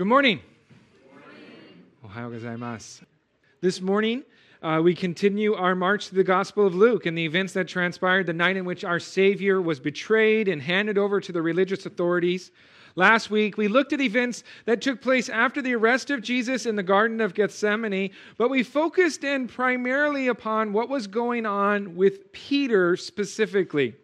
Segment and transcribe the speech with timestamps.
[0.00, 0.40] Good morning.
[2.02, 3.02] Ohayo gozaimasu.
[3.60, 4.24] This morning,
[4.62, 8.24] uh, we continue our march to the Gospel of Luke and the events that transpired
[8.24, 12.50] the night in which our Savior was betrayed and handed over to the religious authorities.
[12.96, 16.76] Last week, we looked at events that took place after the arrest of Jesus in
[16.76, 18.08] the Garden of Gethsemane,
[18.38, 23.94] but we focused in primarily upon what was going on with Peter specifically.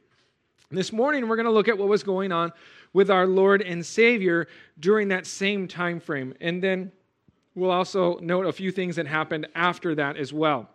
[0.70, 2.52] This morning, we're going to look at what was going on
[2.96, 4.48] with our Lord and Savior
[4.80, 6.32] during that same time frame.
[6.40, 6.90] And then
[7.54, 10.70] we'll also note a few things that happened after that as well.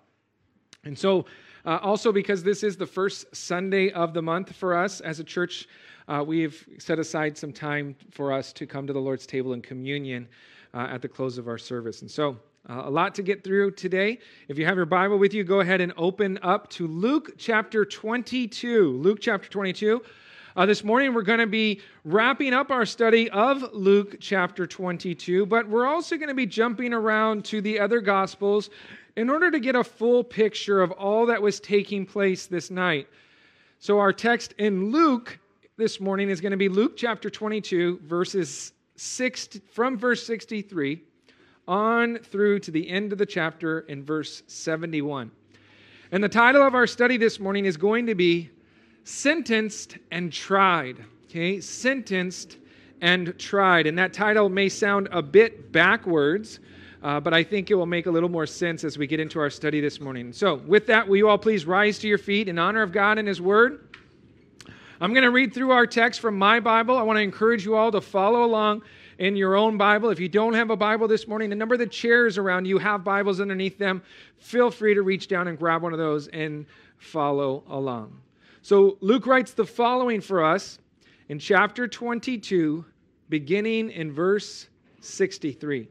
[0.83, 1.25] And so,
[1.65, 5.23] uh, also because this is the first Sunday of the month for us as a
[5.23, 5.67] church,
[6.07, 9.61] uh, we've set aside some time for us to come to the Lord's table in
[9.63, 10.27] communion
[10.75, 12.03] uh, at the close of our service.
[12.03, 12.37] And so,
[12.69, 14.19] uh, a lot to get through today.
[14.47, 17.83] If you have your Bible with you, go ahead and open up to Luke chapter
[17.83, 18.91] 22.
[18.97, 20.03] Luke chapter 22.
[20.53, 25.45] Uh, this morning, we're going to be wrapping up our study of Luke chapter 22,
[25.45, 28.69] but we're also going to be jumping around to the other Gospels
[29.15, 33.07] in order to get a full picture of all that was taking place this night.
[33.79, 35.39] So, our text in Luke
[35.77, 41.01] this morning is going to be Luke chapter 22, verses 6, from verse 63
[41.65, 45.31] on through to the end of the chapter in verse 71.
[46.11, 48.49] And the title of our study this morning is going to be
[49.03, 51.03] sentenced and tried.
[51.25, 52.57] Okay, sentenced
[53.01, 53.87] and tried.
[53.87, 56.59] And that title may sound a bit backwards,
[57.01, 59.39] uh, but I think it will make a little more sense as we get into
[59.39, 60.31] our study this morning.
[60.33, 63.17] So, with that, will you all please rise to your feet in honor of God
[63.17, 63.87] and His Word?
[64.99, 66.95] I'm going to read through our text from my Bible.
[66.95, 68.83] I want to encourage you all to follow along
[69.17, 70.09] in your own Bible.
[70.09, 72.77] If you don't have a Bible this morning, a number of the chairs around you
[72.77, 74.03] have Bibles underneath them.
[74.37, 76.67] Feel free to reach down and grab one of those and
[76.99, 78.15] follow along.
[78.61, 80.79] So Luke writes the following for us
[81.29, 82.85] in chapter 22,
[83.29, 84.67] beginning in verse
[84.99, 85.87] 63.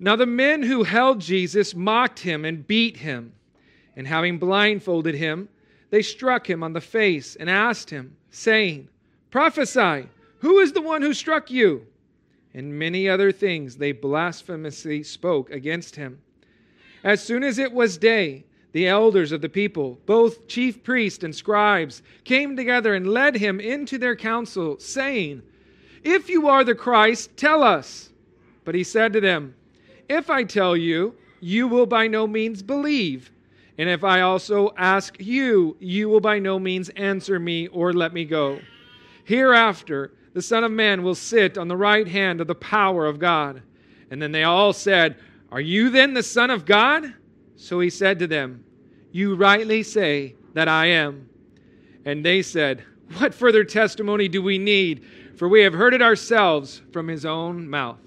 [0.00, 3.34] Now the men who held Jesus mocked him and beat him,
[3.94, 5.48] and having blindfolded him,
[5.90, 8.88] they struck him on the face and asked him, saying,
[9.30, 10.08] Prophesy,
[10.38, 11.86] who is the one who struck you?
[12.52, 16.20] And many other things they blasphemously spoke against him.
[17.04, 21.34] As soon as it was day, the elders of the people, both chief priests and
[21.34, 25.42] scribes, came together and led him into their council, saying,
[26.02, 28.10] If you are the Christ, tell us.
[28.64, 29.54] But he said to them,
[30.08, 33.30] If I tell you, you will by no means believe.
[33.78, 38.12] And if I also ask you, you will by no means answer me or let
[38.12, 38.60] me go.
[39.24, 43.18] Hereafter, the Son of Man will sit on the right hand of the power of
[43.18, 43.62] God.
[44.10, 45.16] And then they all said,
[45.50, 47.14] Are you then the Son of God?
[47.62, 48.64] So he said to them,
[49.12, 51.28] You rightly say that I am.
[52.04, 52.84] And they said,
[53.18, 55.04] What further testimony do we need?
[55.36, 58.00] For we have heard it ourselves from his own mouth.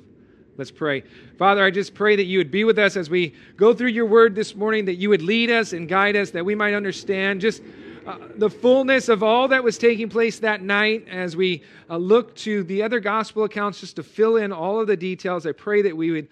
[0.57, 1.03] Let's pray.
[1.37, 4.05] Father, I just pray that you would be with us as we go through your
[4.05, 7.39] word this morning, that you would lead us and guide us, that we might understand
[7.39, 7.63] just
[8.05, 12.35] uh, the fullness of all that was taking place that night as we uh, look
[12.35, 15.45] to the other gospel accounts just to fill in all of the details.
[15.47, 16.27] I pray that we would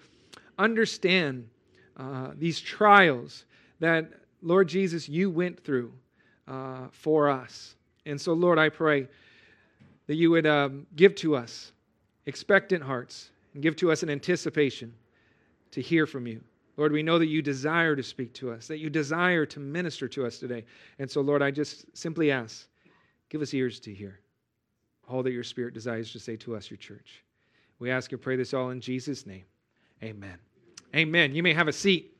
[0.58, 1.48] understand
[1.96, 3.44] uh, these trials
[3.80, 4.10] that,
[4.42, 5.92] Lord Jesus, you went through
[6.48, 7.76] uh, for us.
[8.06, 9.08] And so, Lord, I pray
[10.06, 11.72] that you would um, give to us
[12.26, 14.92] expectant hearts and give to us an anticipation
[15.70, 16.42] to hear from you.
[16.76, 20.08] Lord, we know that you desire to speak to us, that you desire to minister
[20.08, 20.64] to us today.
[20.98, 22.66] And so, Lord, I just simply ask,
[23.28, 24.18] give us ears to hear
[25.08, 27.22] all that your Spirit desires to say to us, your church.
[27.78, 29.44] We ask and pray this all in Jesus' name.
[30.02, 30.38] Amen.
[30.94, 31.34] Amen.
[31.34, 32.12] You may have a seat.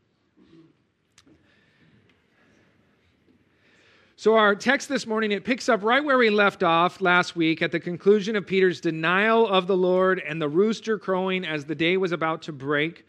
[4.17, 7.62] So, our text this morning, it picks up right where we left off last week
[7.62, 11.75] at the conclusion of Peter's denial of the Lord and the rooster crowing as the
[11.75, 13.07] day was about to break.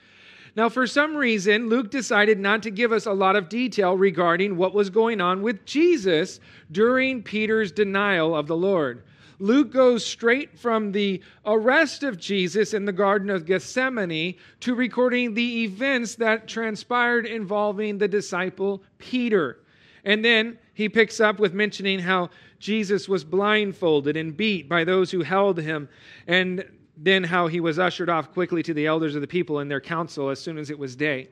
[0.56, 4.58] Now, for some reason, Luke decided not to give us a lot of detail regarding
[4.58, 6.40] what was going on with Jesus
[6.72, 9.03] during Peter's denial of the Lord.
[9.40, 15.34] Luke goes straight from the arrest of Jesus in the Garden of Gethsemane to recording
[15.34, 19.59] the events that transpired involving the disciple Peter.
[20.03, 22.29] And then he picks up with mentioning how
[22.59, 25.90] Jesus was blindfolded and beat by those who held him,
[26.28, 26.64] and
[26.97, 29.82] then how he was ushered off quickly to the elders of the people in their
[29.82, 31.28] council as soon as it was day.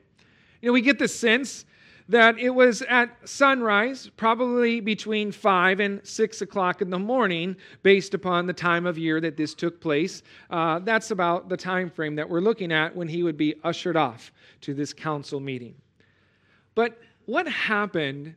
[0.60, 1.64] You know, we get the sense
[2.08, 8.12] that it was at sunrise, probably between 5 and 6 o'clock in the morning, based
[8.12, 10.22] upon the time of year that this took place.
[10.50, 13.96] Uh, that's about the time frame that we're looking at when he would be ushered
[13.96, 15.74] off to this council meeting.
[16.74, 18.34] But what happened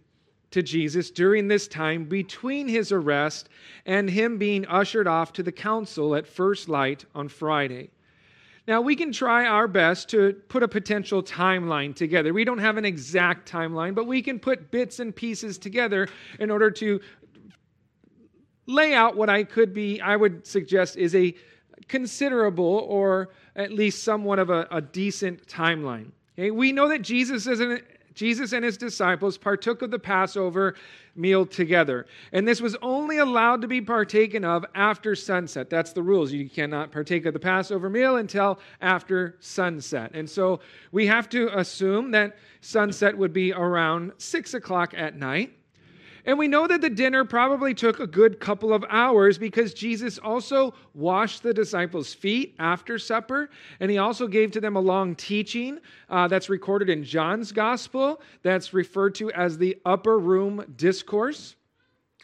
[0.52, 3.50] to Jesus during this time between his arrest
[3.86, 7.90] and him being ushered off to the council at first light on Friday?
[8.68, 12.34] Now, we can try our best to put a potential timeline together.
[12.34, 16.52] We don't have an exact timeline, but we can put bits and pieces together in
[16.52, 17.00] order to
[18.66, 21.34] lay out what I could be, I would suggest, is a
[21.88, 26.12] considerable or at least somewhat of a, a decent timeline.
[26.38, 26.52] Okay?
[26.52, 27.82] We know that Jesus is an
[28.18, 30.76] Jesus and his disciples partook of the Passover
[31.16, 32.08] meal together.
[32.32, 35.70] And this was only allowed to be partaken of after sunset.
[35.70, 36.32] That's the rules.
[36.32, 40.12] You cannot partake of the Passover meal until after sunset.
[40.16, 40.60] And so
[40.92, 45.57] we have to assume that sunset would be around six o'clock at night.
[46.28, 50.18] And we know that the dinner probably took a good couple of hours because Jesus
[50.18, 53.50] also washed the disciples' feet after supper.
[53.80, 55.80] And he also gave to them a long teaching
[56.10, 61.56] uh, that's recorded in John's gospel that's referred to as the upper room discourse.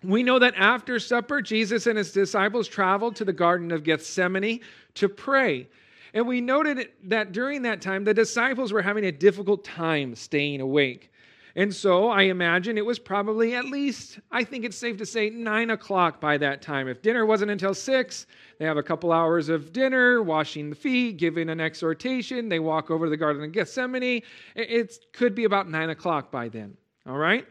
[0.03, 4.59] We know that after supper, Jesus and his disciples traveled to the Garden of Gethsemane
[4.95, 5.69] to pray.
[6.13, 10.59] And we noted that during that time, the disciples were having a difficult time staying
[10.59, 11.12] awake.
[11.55, 15.29] And so I imagine it was probably at least, I think it's safe to say,
[15.29, 16.87] nine o'clock by that time.
[16.87, 18.25] If dinner wasn't until six,
[18.57, 22.49] they have a couple hours of dinner, washing the feet, giving an exhortation.
[22.49, 24.23] They walk over to the Garden of Gethsemane.
[24.55, 26.75] It could be about nine o'clock by then.
[27.05, 27.45] All right?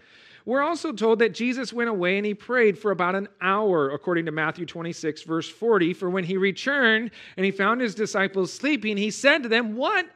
[0.44, 4.26] We're also told that Jesus went away and he prayed for about an hour, according
[4.26, 5.94] to Matthew 26, verse 40.
[5.94, 10.06] For when he returned and he found his disciples sleeping, he said to them, What?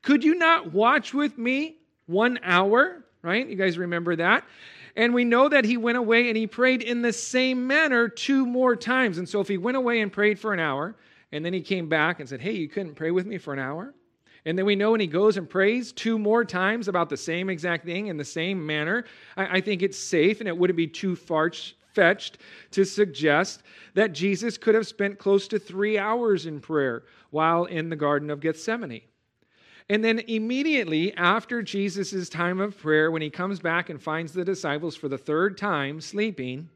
[0.00, 1.76] Could you not watch with me
[2.06, 3.04] one hour?
[3.24, 3.48] Right?
[3.48, 4.44] You guys remember that?
[4.96, 8.46] And we know that he went away and he prayed in the same manner two
[8.46, 9.18] more times.
[9.18, 10.94] And so if he went away and prayed for an hour,
[11.32, 13.58] and then he came back and said, Hey, you couldn't pray with me for an
[13.58, 13.92] hour?
[14.44, 17.48] And then we know when he goes and prays two more times about the same
[17.48, 19.04] exact thing in the same manner,
[19.36, 21.50] I, I think it's safe and it wouldn't be too far
[21.94, 22.38] fetched
[22.72, 23.62] to suggest
[23.94, 28.30] that Jesus could have spent close to three hours in prayer while in the Garden
[28.30, 29.02] of Gethsemane.
[29.88, 34.44] And then immediately after Jesus' time of prayer, when he comes back and finds the
[34.44, 36.70] disciples for the third time sleeping,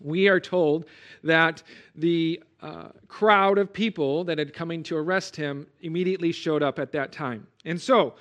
[0.00, 0.84] we are told
[1.24, 1.62] that
[1.94, 6.92] the uh, crowd of people that had coming to arrest him immediately showed up at
[6.92, 7.46] that time.
[7.64, 8.14] And so,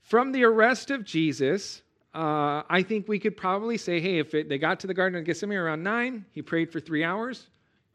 [0.00, 1.82] from the arrest of Jesus,
[2.14, 5.18] uh, I think we could probably say, hey, if it, they got to the Garden
[5.18, 7.48] of Gethsemane around nine, he prayed for three hours.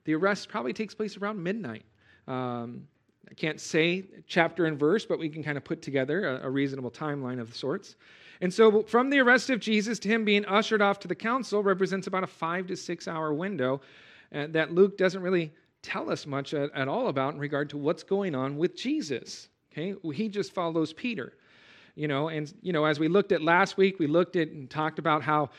[0.05, 1.83] The arrest probably takes place around midnight.
[2.27, 2.87] Um,
[3.29, 6.49] I can't say chapter and verse, but we can kind of put together a, a
[6.49, 7.95] reasonable timeline of sorts.
[8.41, 11.63] And so, from the arrest of Jesus to him being ushered off to the council
[11.63, 13.81] represents about a five to six hour window
[14.33, 15.51] uh, that Luke doesn't really
[15.81, 19.49] tell us much at, at, all about in regard to what's going on with Jesus.
[19.71, 21.33] Okay, he just follows Peter,
[21.95, 22.29] you know.
[22.29, 25.23] And you know, as we looked at last week, we looked at and talked about
[25.23, 25.49] how,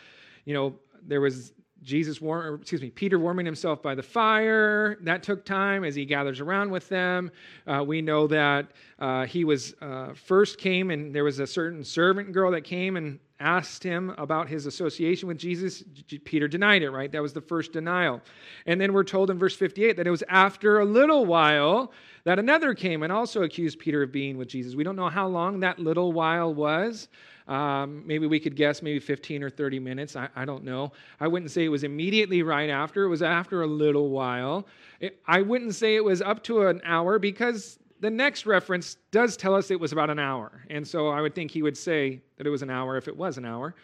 [0.44, 1.53] you know, there was
[1.83, 4.97] Jesus, warm, excuse me, Peter warming himself by the fire.
[5.03, 7.31] That took time as he gathers around with them.
[7.67, 11.85] Uh, we know that uh, he was uh, first came and there was a certain
[11.85, 15.85] servant girl that came and asked him about his association with Jesus.
[16.25, 17.13] Peter denied it, right?
[17.13, 18.21] That was the first denial.
[18.67, 21.93] And then we're told in verse 58 that it was after a little while
[22.25, 24.75] that another came and also accused Peter of being with Jesus.
[24.75, 27.09] We don't know how long that little while was.
[27.49, 30.17] Um, maybe we could guess maybe 15 or 30 minutes.
[30.17, 30.93] I, I, don't know.
[31.19, 34.67] I wouldn't say it was immediately right after, it was after a little while.
[35.00, 39.37] It, I wouldn't say it was up to an hour because the next reference does
[39.37, 40.63] tell us it was about an hour.
[40.69, 43.17] And so I would think he would say that it was an hour if it
[43.17, 43.75] was an hour.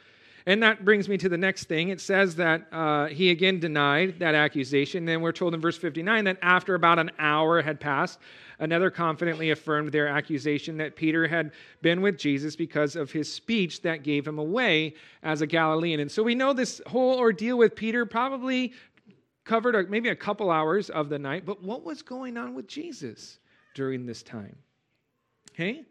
[0.47, 1.89] And that brings me to the next thing.
[1.89, 5.07] It says that uh, he again denied that accusation.
[5.07, 8.19] Then we're told in verse 59 that after about an hour had passed,
[8.59, 13.83] another confidently affirmed their accusation that Peter had been with Jesus because of his speech
[13.83, 16.01] that gave him away as a Galilean.
[16.01, 18.73] And so we know this whole ordeal with Peter probably
[19.45, 21.45] covered maybe a couple hours of the night.
[21.45, 23.39] But what was going on with Jesus
[23.75, 24.57] during this time?
[25.53, 25.85] Okay?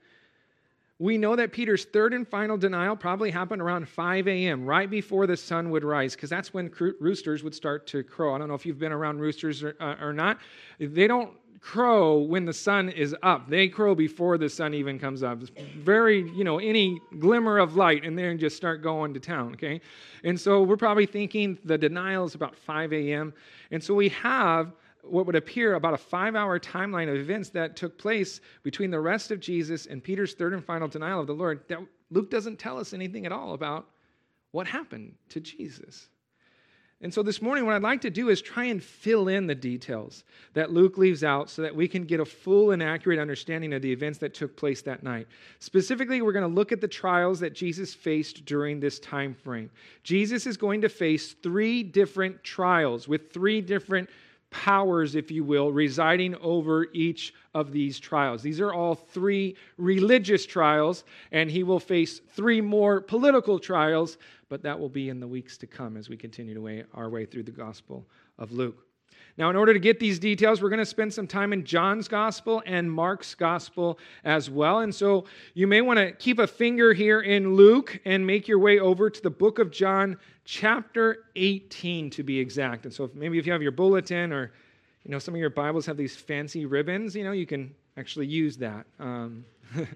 [1.00, 5.28] We know that Peter's third and final denial probably happened around 5 a.m., right before
[5.28, 8.36] the sun would rise, because that's when roosters would start to crow.
[8.36, 10.38] I don't know if you've been around roosters or, uh, or not.
[10.80, 11.32] They don't
[11.64, 13.48] crow when the sun is up.
[13.48, 15.42] They crow before the sun even comes up.
[15.42, 19.54] It's very, you know, any glimmer of light, and then just start going to town,
[19.54, 19.80] okay?
[20.26, 23.34] And so we're probably thinking the denial is about 5 a.m.
[23.72, 27.78] And so we have what would appear about a five hour timeline of events that
[27.78, 31.34] took place between the rest of Jesus and Peter's third and final denial of the
[31.34, 31.80] Lord that
[32.12, 33.88] Luke doesn't tell us anything at all about
[34.52, 36.10] what happened to Jesus.
[37.04, 39.54] And so this morning, what I'd like to do is try and fill in the
[39.54, 43.74] details that Luke leaves out so that we can get a full and accurate understanding
[43.74, 45.28] of the events that took place that night.
[45.60, 49.70] Specifically, we're going to look at the trials that Jesus faced during this time frame.
[50.04, 54.10] Jesus is going to face three different trials with three different
[54.50, 58.42] powers, if you will, residing over each of these trials.
[58.42, 64.18] These are all three religious trials, and he will face three more political trials,
[64.54, 67.10] but that will be in the weeks to come as we continue to way, our
[67.10, 68.06] way through the Gospel
[68.38, 68.86] of Luke.
[69.36, 72.08] Now, in order to get these details, we're going to spend some time in John's
[72.08, 74.82] gospel and Mark's gospel as well.
[74.82, 78.60] And so you may want to keep a finger here in Luke and make your
[78.60, 82.86] way over to the book of John, chapter 18 to be exact.
[82.86, 84.52] And so if, maybe if you have your bulletin or
[85.04, 88.28] you know some of your Bibles have these fancy ribbons, you know, you can actually
[88.28, 88.86] use that.
[89.00, 89.46] Um,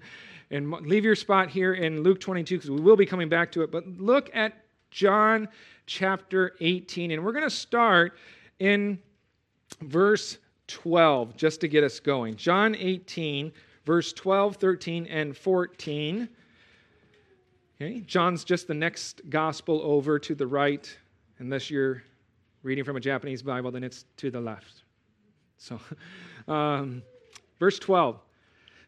[0.50, 3.62] and leave your spot here in Luke 22 because we will be coming back to
[3.62, 3.70] it.
[3.70, 5.48] But look at John
[5.86, 7.10] chapter 18.
[7.10, 8.14] And we're going to start
[8.58, 8.98] in
[9.82, 10.38] verse
[10.68, 12.36] 12, just to get us going.
[12.36, 13.52] John 18,
[13.84, 16.28] verse 12, 13, and 14.
[17.80, 20.96] Okay, John's just the next gospel over to the right.
[21.38, 22.02] Unless you're
[22.62, 24.82] reading from a Japanese Bible, then it's to the left.
[25.58, 25.78] So,
[26.52, 27.02] um,
[27.58, 28.18] verse 12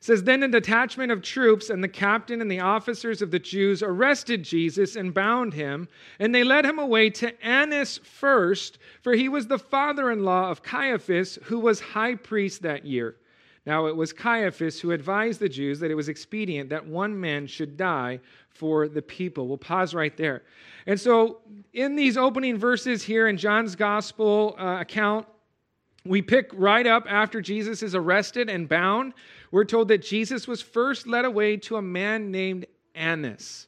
[0.01, 3.83] says then a detachment of troops and the captain and the officers of the Jews
[3.83, 5.89] arrested Jesus and bound him
[6.19, 11.39] and they led him away to Annas first for he was the father-in-law of Caiaphas
[11.45, 13.17] who was high priest that year.
[13.67, 17.47] Now it was Caiaphas who advised the Jews that it was expedient that one man
[17.47, 19.47] should die for the people.
[19.47, 20.43] We'll pause right there.
[20.87, 21.41] And so
[21.75, 25.27] in these opening verses here in John's gospel uh, account
[26.05, 29.13] we pick right up after Jesus is arrested and bound.
[29.51, 33.67] We're told that Jesus was first led away to a man named Annas.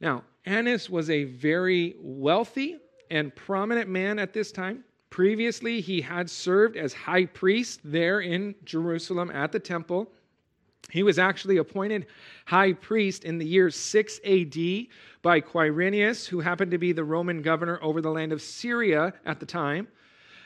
[0.00, 2.78] Now, Annas was a very wealthy
[3.10, 4.84] and prominent man at this time.
[5.10, 10.10] Previously, he had served as high priest there in Jerusalem at the temple.
[10.90, 12.06] He was actually appointed
[12.46, 14.56] high priest in the year 6 AD
[15.22, 19.40] by Quirinius, who happened to be the Roman governor over the land of Syria at
[19.40, 19.88] the time.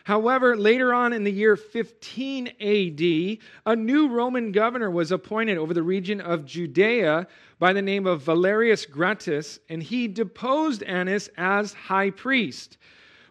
[0.05, 5.73] However, later on in the year 15 AD, a new Roman governor was appointed over
[5.73, 7.27] the region of Judea
[7.59, 12.77] by the name of Valerius Gratus, and he deposed Annas as high priest.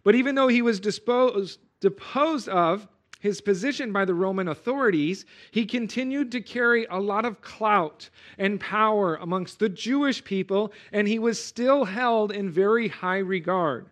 [0.04, 2.88] But even though he was disposed, deposed of,
[3.20, 8.60] his position by the Roman authorities, he continued to carry a lot of clout and
[8.60, 13.92] power amongst the Jewish people, and he was still held in very high regard.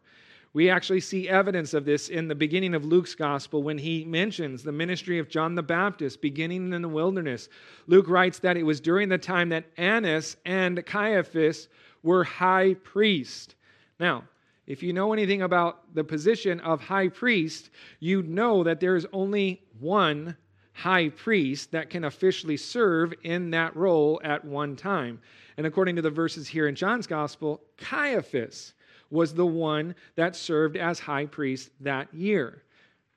[0.54, 4.64] We actually see evidence of this in the beginning of Luke's gospel when he mentions
[4.64, 7.48] the ministry of John the Baptist beginning in the wilderness.
[7.88, 11.70] Luke writes that it was during the time that Annas and Caiaphas
[12.04, 13.56] were high priest.
[13.98, 14.26] Now,
[14.68, 17.70] if you know anything about the position of high priest,
[18.02, 20.36] you know that there is only one
[20.74, 25.20] high priest that can officially serve in that role at one time.
[25.58, 28.74] And according to the verses here in John's gospel, Caiaphas
[29.12, 32.64] was the one that served as high priest that year.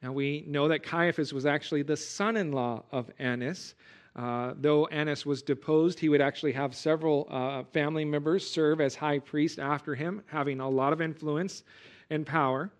[0.03, 3.75] Now we know that Caiaphas was actually the son in law of Annas.
[4.15, 8.95] Uh, though Annas was deposed, he would actually have several uh, family members serve as
[8.95, 11.65] high priest after him, having a lot of influence
[12.11, 12.71] and power.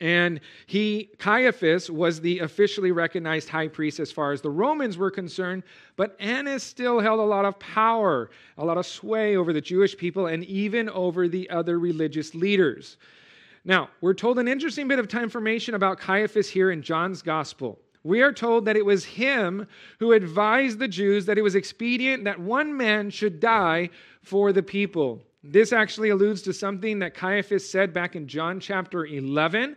[0.00, 5.10] And he, Caiaphas, was the officially recognized high priest as far as the Romans were
[5.10, 5.62] concerned,
[5.96, 9.96] but Annas still held a lot of power, a lot of sway over the Jewish
[9.96, 12.96] people, and even over the other religious leaders.
[13.64, 17.78] Now, we're told an interesting bit of information about Caiaphas here in John's gospel.
[18.02, 19.66] We are told that it was him
[19.98, 23.88] who advised the Jews that it was expedient that one man should die
[24.22, 25.22] for the people.
[25.46, 29.76] This actually alludes to something that Caiaphas said back in John chapter 11.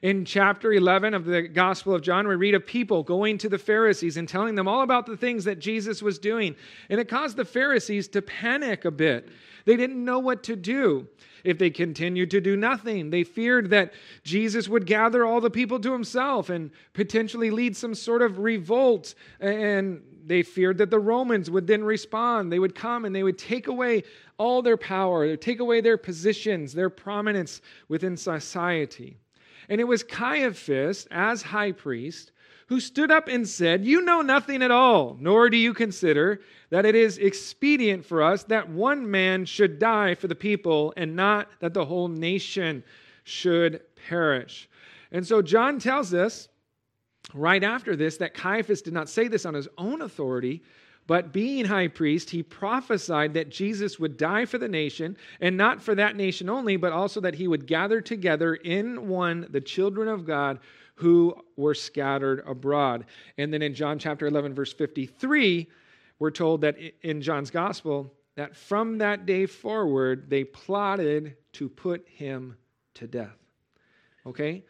[0.00, 3.58] In chapter 11 of the Gospel of John, we read of people going to the
[3.58, 6.54] Pharisees and telling them all about the things that Jesus was doing.
[6.88, 9.28] And it caused the Pharisees to panic a bit.
[9.64, 11.08] They didn't know what to do
[11.42, 13.10] if they continued to do nothing.
[13.10, 17.96] They feared that Jesus would gather all the people to himself and potentially lead some
[17.96, 19.16] sort of revolt.
[19.40, 22.52] And they feared that the Romans would then respond.
[22.52, 24.04] They would come and they would take away
[24.36, 29.16] all their power, take away their positions, their prominence within society.
[29.68, 32.32] And it was Caiaphas, as high priest,
[32.68, 36.84] who stood up and said, You know nothing at all, nor do you consider that
[36.84, 41.48] it is expedient for us that one man should die for the people and not
[41.60, 42.84] that the whole nation
[43.24, 44.68] should perish.
[45.10, 46.48] And so John tells us
[47.34, 50.62] right after this that Caiaphas did not say this on his own authority,
[51.06, 55.82] but being high priest, he prophesied that Jesus would die for the nation, and not
[55.82, 60.06] for that nation only, but also that he would gather together in one the children
[60.08, 60.58] of God
[60.96, 63.06] who were scattered abroad.
[63.38, 65.66] And then in John chapter 11, verse 53,
[66.18, 72.06] we're told that in John's gospel, that from that day forward, they plotted to put
[72.06, 72.56] him
[72.94, 73.36] to death.
[74.26, 74.64] Okay?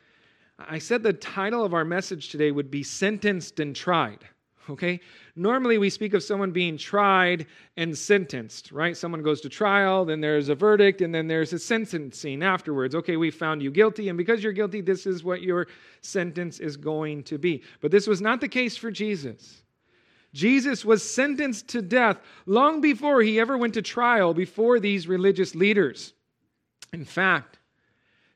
[0.58, 4.24] I said the title of our message today would be Sentenced and Tried.
[4.70, 5.00] Okay?
[5.34, 7.46] Normally we speak of someone being tried
[7.76, 8.96] and sentenced, right?
[8.96, 12.94] Someone goes to trial, then there's a verdict, and then there's a sentencing afterwards.
[12.94, 15.68] Okay, we found you guilty, and because you're guilty, this is what your
[16.02, 17.62] sentence is going to be.
[17.80, 19.62] But this was not the case for Jesus.
[20.34, 25.54] Jesus was sentenced to death long before he ever went to trial before these religious
[25.54, 26.12] leaders.
[26.92, 27.58] In fact,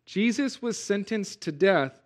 [0.07, 2.02] Jesus was sentenced to death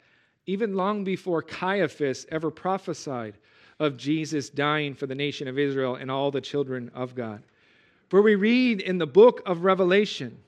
[0.46, 3.36] even long before Caiaphas ever prophesied
[3.78, 7.42] of Jesus dying for the nation of Israel and all the children of God.
[8.08, 10.38] For we read in the book of Revelation,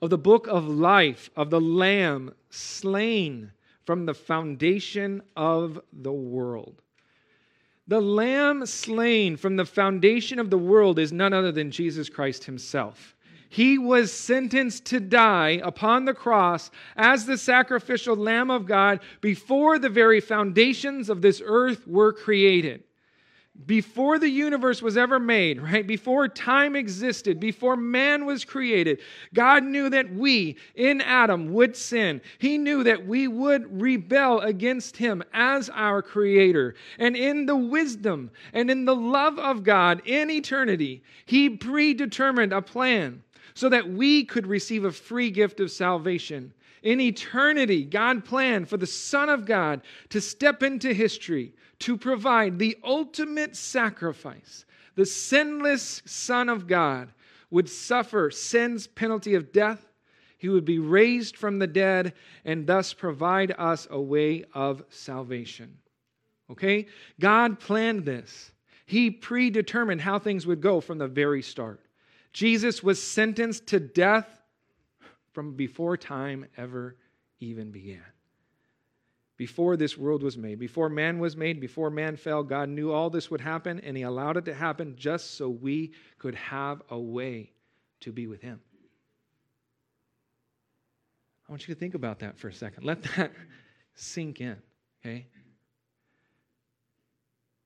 [0.00, 3.50] of the book of life, of the Lamb slain
[3.84, 6.80] from the foundation of the world.
[7.88, 12.44] The Lamb slain from the foundation of the world is none other than Jesus Christ
[12.44, 13.16] Himself.
[13.48, 19.78] He was sentenced to die upon the cross as the sacrificial Lamb of God before
[19.78, 22.84] the very foundations of this earth were created.
[23.66, 25.84] Before the universe was ever made, right?
[25.84, 29.00] Before time existed, before man was created,
[29.34, 32.20] God knew that we in Adam would sin.
[32.38, 36.76] He knew that we would rebel against Him as our Creator.
[37.00, 42.62] And in the wisdom and in the love of God in eternity, He predetermined a
[42.62, 43.24] plan
[43.58, 46.52] so that we could receive a free gift of salvation.
[46.84, 52.60] In eternity, God planned for the Son of God to step into history to provide
[52.60, 54.64] the ultimate sacrifice.
[54.94, 57.10] The sinless Son of God
[57.50, 59.84] would suffer sin's penalty of death.
[60.36, 62.12] He would be raised from the dead
[62.44, 65.78] and thus provide us a way of salvation.
[66.48, 66.86] Okay?
[67.18, 68.52] God planned this.
[68.86, 71.80] He predetermined how things would go from the very start.
[72.38, 74.28] Jesus was sentenced to death
[75.32, 76.94] from before time ever
[77.40, 78.04] even began.
[79.36, 83.10] Before this world was made, before man was made, before man fell, God knew all
[83.10, 86.96] this would happen and He allowed it to happen just so we could have a
[86.96, 87.50] way
[88.02, 88.60] to be with Him.
[91.48, 92.84] I want you to think about that for a second.
[92.84, 93.32] Let that
[93.96, 94.58] sink in,
[95.04, 95.26] okay?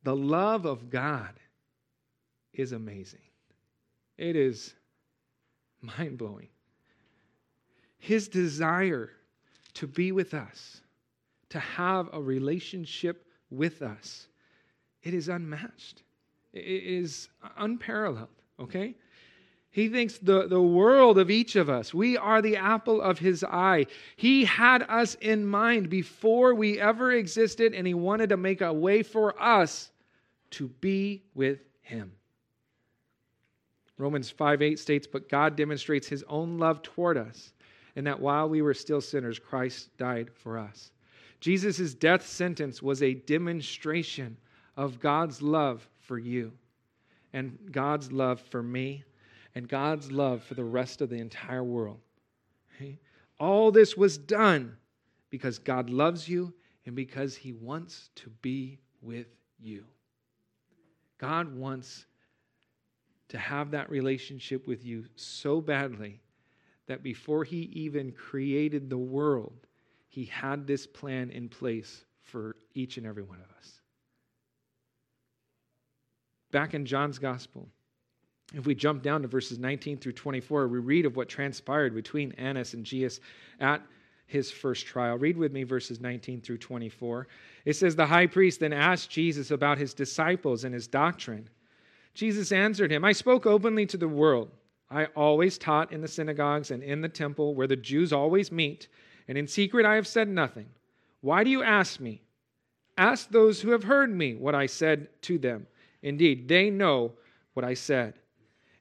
[0.02, 1.34] The love of God
[2.54, 3.20] is amazing.
[4.22, 4.72] It is
[5.80, 6.46] mind blowing.
[7.98, 9.10] His desire
[9.74, 10.80] to be with us,
[11.48, 14.28] to have a relationship with us,
[15.02, 16.04] it is unmatched.
[16.52, 18.28] It is unparalleled,
[18.60, 18.94] okay?
[19.72, 21.92] He thinks the, the world of each of us.
[21.92, 23.86] We are the apple of his eye.
[24.14, 28.72] He had us in mind before we ever existed, and he wanted to make a
[28.72, 29.90] way for us
[30.50, 32.12] to be with him.
[33.98, 37.52] Romans 5 8 states, But God demonstrates his own love toward us,
[37.96, 40.90] and that while we were still sinners, Christ died for us.
[41.40, 44.36] Jesus' death sentence was a demonstration
[44.76, 46.52] of God's love for you,
[47.32, 49.04] and God's love for me,
[49.54, 52.00] and God's love for the rest of the entire world.
[53.38, 54.76] All this was done
[55.30, 56.54] because God loves you
[56.86, 59.26] and because he wants to be with
[59.60, 59.84] you.
[61.18, 62.06] God wants
[63.32, 66.20] to have that relationship with you so badly
[66.86, 69.66] that before he even created the world,
[70.10, 73.80] he had this plan in place for each and every one of us.
[76.50, 77.66] Back in John's gospel,
[78.52, 82.32] if we jump down to verses 19 through 24, we read of what transpired between
[82.32, 83.18] Annas and Jesus
[83.60, 83.80] at
[84.26, 85.16] his first trial.
[85.16, 87.28] Read with me verses 19 through 24.
[87.64, 91.48] It says, The high priest then asked Jesus about his disciples and his doctrine.
[92.14, 94.50] Jesus answered him, I spoke openly to the world.
[94.90, 98.88] I always taught in the synagogues and in the temple where the Jews always meet,
[99.26, 100.66] and in secret I have said nothing.
[101.22, 102.20] Why do you ask me?
[102.98, 105.66] Ask those who have heard me what I said to them.
[106.02, 107.12] Indeed, they know
[107.54, 108.14] what I said.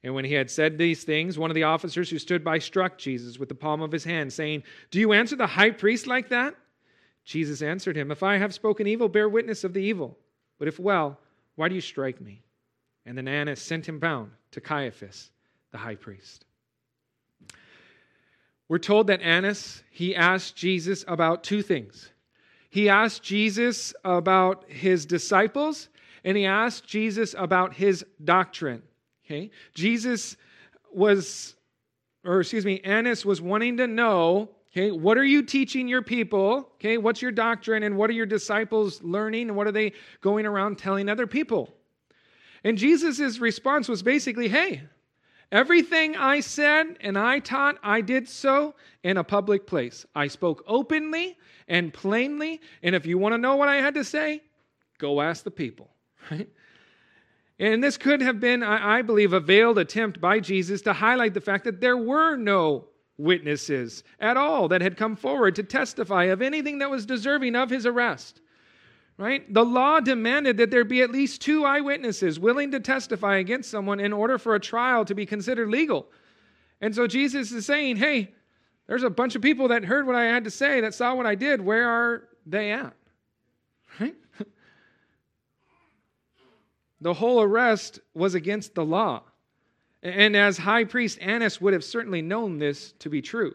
[0.04, 2.98] And when he had said these things, one of the officers who stood by struck
[2.98, 6.30] Jesus with the palm of his hand, saying, Do you answer the high priest like
[6.30, 6.56] that?
[7.24, 10.17] Jesus answered him, If I have spoken evil, bear witness of the evil.
[10.58, 11.20] But if well,
[11.56, 12.41] why do you strike me?
[13.05, 15.31] And then Annas sent him bound to Caiaphas,
[15.71, 16.45] the high priest.
[18.67, 22.09] We're told that Annas, he asked Jesus about two things.
[22.69, 25.89] He asked Jesus about his disciples,
[26.23, 28.81] and he asked Jesus about his doctrine.
[29.25, 29.51] Okay?
[29.73, 30.37] Jesus
[30.93, 31.55] was,
[32.23, 36.69] or excuse me, Annas was wanting to know, okay, what are you teaching your people?
[36.75, 40.45] Okay, what's your doctrine, and what are your disciples learning, and what are they going
[40.45, 41.73] around telling other people?
[42.63, 44.84] And Jesus' response was basically, hey,
[45.52, 50.06] Everything I said and I taught, I did so in a public place.
[50.15, 52.62] I spoke openly and plainly.
[52.82, 54.43] And if you want to know what I had to say,
[54.97, 55.89] go ask the people.
[56.30, 56.50] Right?
[57.60, 61.41] And this could have been, I believe, a veiled attempt by Jesus to highlight the
[61.41, 66.41] fact that there were no witnesses at all that had come forward to testify of
[66.41, 68.41] anything that was deserving of his arrest.
[69.17, 69.52] Right?
[69.54, 74.00] The law demanded that there be at least two eyewitnesses willing to testify against someone
[74.00, 76.08] in order for a trial to be considered legal.
[76.82, 78.32] And so Jesus is saying, hey,
[78.88, 81.26] there's a bunch of people that heard what I had to say, that saw what
[81.26, 81.62] I did.
[81.62, 82.93] Where are they at?
[84.00, 84.15] Right?
[87.02, 89.24] the whole arrest was against the law.
[90.04, 93.54] And as high priest Annas would have certainly known this to be true.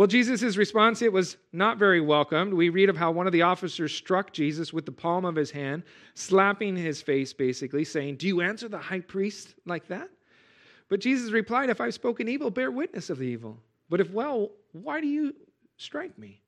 [0.00, 2.54] Well, Jesus' response, it was not very welcomed.
[2.54, 5.50] We read of how one of the officers struck Jesus with the palm of his
[5.50, 5.82] hand,
[6.14, 10.08] slapping his face, basically, saying, Do you answer the high priest like that?
[10.88, 13.58] But Jesus replied, If I've spoken evil, bear witness of the evil.
[13.90, 15.34] But if well, why do you
[15.76, 16.40] strike me?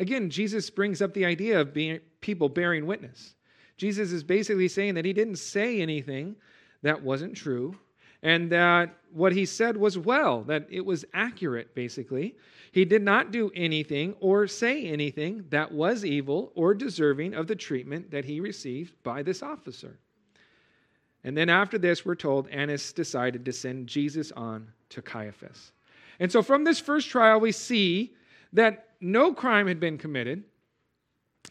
[0.00, 3.36] Again, Jesus brings up the idea of being people bearing witness.
[3.76, 6.34] Jesus is basically saying that he didn't say anything
[6.82, 7.76] that wasn't true
[8.22, 12.34] and that what he said was well, that it was accurate, basically.
[12.76, 17.56] He did not do anything or say anything that was evil or deserving of the
[17.56, 19.98] treatment that he received by this officer.
[21.24, 25.72] And then after this, we're told Annas decided to send Jesus on to Caiaphas.
[26.20, 28.12] And so from this first trial, we see
[28.52, 30.44] that no crime had been committed.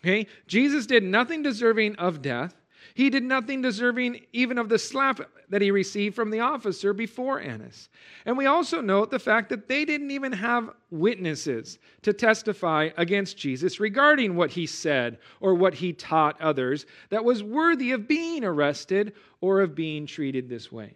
[0.02, 0.28] Okay?
[0.46, 2.54] Jesus did nothing deserving of death.
[2.94, 7.40] He did nothing deserving even of the slap that he received from the officer before
[7.40, 7.90] Annas.
[8.26, 13.38] And we also note the fact that they didn't even have witnesses to testify against
[13.38, 18.44] Jesus regarding what he said or what he taught others that was worthy of being
[18.44, 20.94] arrested or of being treated this way.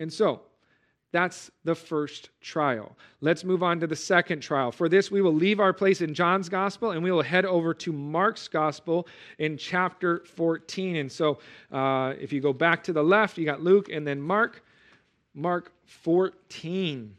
[0.00, 0.42] And so,
[1.16, 2.94] that's the first trial.
[3.22, 4.70] Let's move on to the second trial.
[4.70, 7.72] For this, we will leave our place in John's gospel and we will head over
[7.72, 10.96] to Mark's gospel in chapter 14.
[10.96, 11.38] And so,
[11.72, 14.62] uh, if you go back to the left, you got Luke and then Mark.
[15.32, 17.16] Mark 14.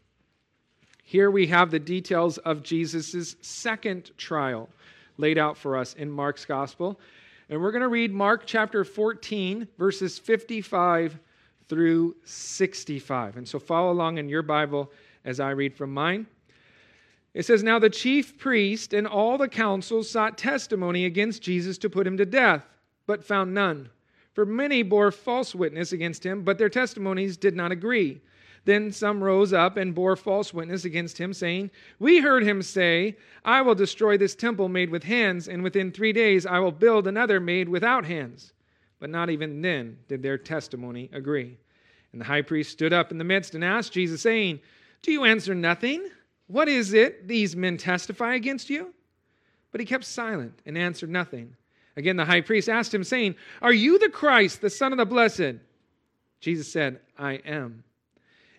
[1.02, 4.70] Here we have the details of Jesus' second trial
[5.18, 7.00] laid out for us in Mark's gospel.
[7.50, 11.18] And we're going to read Mark chapter 14, verses 55
[11.70, 13.38] through 65.
[13.38, 14.92] And so follow along in your Bible
[15.26, 16.28] as I read from mine.
[17.34, 21.90] It says, Now the chief priest and all the council sought testimony against Jesus to
[21.90, 22.66] put him to death,
[23.06, 23.90] but found none.
[24.34, 28.22] For many bore false witness against him, but their testimonies did not agree.
[28.66, 33.16] Then some rose up and bore false witness against him, saying, We heard him say,
[33.46, 37.08] I will destroy this temple made with hands, and within three days I will build
[37.08, 38.54] another made without hands.
[39.00, 41.58] But not even then did their testimony agree.
[42.12, 44.60] And the high priest stood up in the midst and asked Jesus, saying,
[45.02, 46.08] Do you answer nothing?
[46.48, 48.94] What is it these men testify against you?
[49.72, 51.56] But he kept silent and answered nothing.
[51.96, 55.06] Again, the high priest asked him, saying, Are you the Christ, the Son of the
[55.06, 55.56] Blessed?
[56.40, 57.84] Jesus said, I am.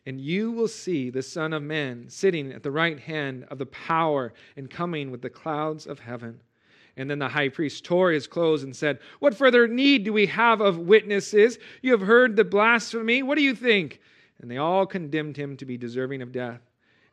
[0.05, 3.67] And you will see the Son of Man sitting at the right hand of the
[3.67, 6.41] power and coming with the clouds of heaven.
[6.99, 10.27] And then the high priest tore his clothes and said, What further need do we
[10.27, 11.57] have of witnesses?
[11.81, 13.23] You have heard the blasphemy.
[13.23, 14.01] What do you think?
[14.43, 16.61] And they all condemned him to be deserving of death.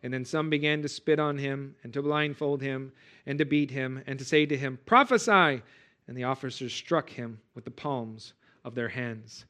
[0.01, 2.91] And then some began to spit on him, and to blindfold him,
[3.27, 5.61] and to beat him, and to say to him, Prophesy!
[6.07, 9.45] And the officers struck him with the palms of their hands.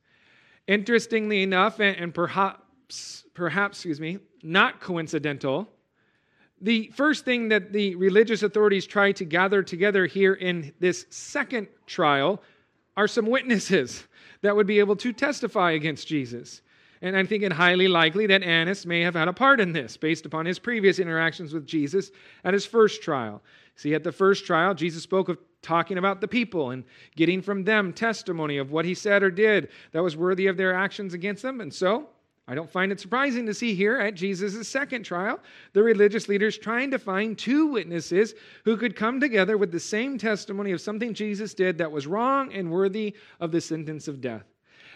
[0.67, 5.69] Interestingly enough, and perhaps, perhaps, excuse me, not coincidental,
[6.61, 11.67] the first thing that the religious authorities try to gather together here in this second
[11.85, 12.41] trial
[12.95, 14.07] are some witnesses
[14.41, 16.61] that would be able to testify against Jesus.
[17.01, 19.97] And I think it highly likely that Annas may have had a part in this
[19.97, 22.11] based upon his previous interactions with Jesus
[22.43, 23.43] at his first trial.
[23.75, 27.63] See, at the first trial, Jesus spoke of talking about the people and getting from
[27.63, 31.43] them testimony of what he said or did that was worthy of their actions against
[31.43, 31.59] them.
[31.59, 32.07] And so
[32.47, 35.39] I don't find it surprising to see here at Jesus' second trial
[35.73, 40.17] the religious leaders trying to find two witnesses who could come together with the same
[40.17, 44.45] testimony of something Jesus did that was wrong and worthy of the sentence of death.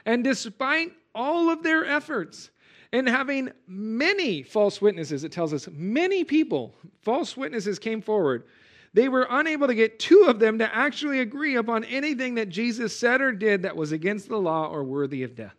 [0.05, 2.51] And despite all of their efforts,
[2.91, 8.45] and having many false witnesses, it tells us many people, false witnesses came forward.
[8.93, 12.97] They were unable to get two of them to actually agree upon anything that Jesus
[12.97, 15.58] said or did that was against the law or worthy of death.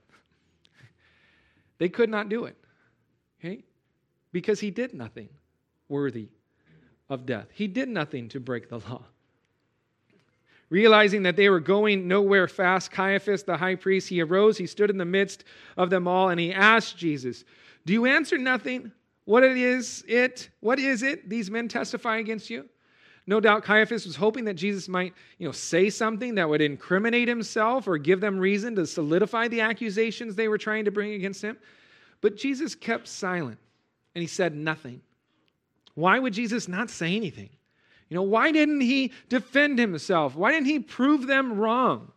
[1.80, 2.56] They could not do it.
[3.40, 3.64] Okay?
[4.30, 5.30] Because he did nothing
[5.88, 6.28] worthy
[7.08, 7.48] of death.
[7.52, 9.02] He did nothing to break the law.
[10.68, 14.90] Realizing that they were going nowhere fast, Caiaphas, the high priest, he arose, he stood
[14.90, 15.42] in the midst
[15.76, 17.44] of them all, and he asked Jesus,
[17.86, 18.92] Do you answer nothing?
[19.24, 20.50] What it is it?
[20.60, 21.28] What is it?
[21.28, 22.68] These men testify against you.
[23.26, 27.28] No doubt Caiaphas was hoping that Jesus might, you know, say something that would incriminate
[27.28, 31.42] himself or give them reason to solidify the accusations they were trying to bring against
[31.42, 31.56] him.
[32.20, 33.58] But Jesus kept silent
[34.14, 35.00] and he said nothing.
[35.94, 37.50] Why would Jesus not say anything?
[38.08, 40.34] You know, why didn't he defend himself?
[40.34, 42.10] Why didn't he prove them wrong?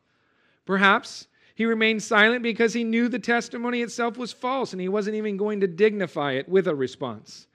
[0.65, 5.15] Perhaps he remained silent because he knew the testimony itself was false and he wasn't
[5.15, 7.47] even going to dignify it with a response.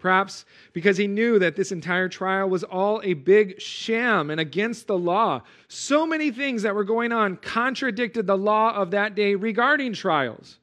[0.00, 4.86] Perhaps because he knew that this entire trial was all a big sham and against
[4.86, 5.42] the law.
[5.68, 10.58] So many things that were going on contradicted the law of that day regarding trials.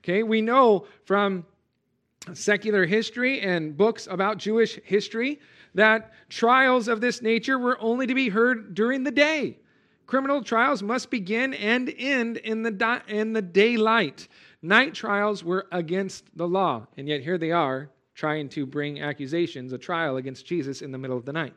[0.00, 1.46] Okay, we know from
[2.34, 5.40] secular history and books about Jewish history
[5.74, 9.56] that trials of this nature were only to be heard during the day.
[10.06, 14.28] Criminal trials must begin and end in the, di- in the daylight.
[14.60, 19.72] Night trials were against the law, and yet here they are trying to bring accusations,
[19.72, 21.54] a trial against Jesus in the middle of the night.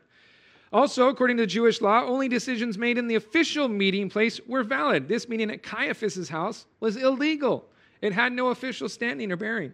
[0.72, 5.08] Also, according to Jewish law, only decisions made in the official meeting place were valid.
[5.08, 7.68] This meeting at Caiaphas's house was illegal,
[8.02, 9.72] it had no official standing or bearing.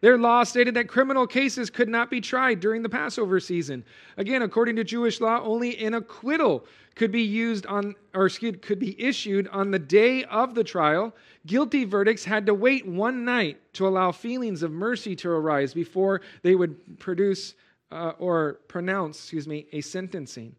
[0.00, 3.84] Their law stated that criminal cases could not be tried during the Passover season.
[4.16, 8.78] Again, according to Jewish law, only an acquittal could be used on or excuse, could
[8.78, 11.14] be issued on the day of the trial.
[11.46, 16.22] Guilty verdicts had to wait one night to allow feelings of mercy to arise before
[16.42, 17.54] they would produce
[17.92, 20.54] uh, or pronounce, excuse me, a sentencing.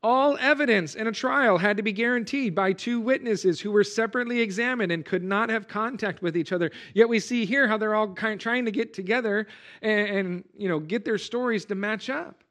[0.00, 4.40] All evidence in a trial had to be guaranteed by two witnesses who were separately
[4.40, 6.70] examined and could not have contact with each other.
[6.94, 9.48] Yet we see here how they're all kind of trying to get together
[9.82, 12.44] and, and you know get their stories to match up.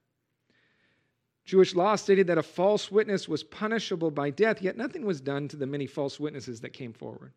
[1.45, 5.47] Jewish law stated that a false witness was punishable by death, yet nothing was done
[5.47, 7.31] to the many false witnesses that came forward.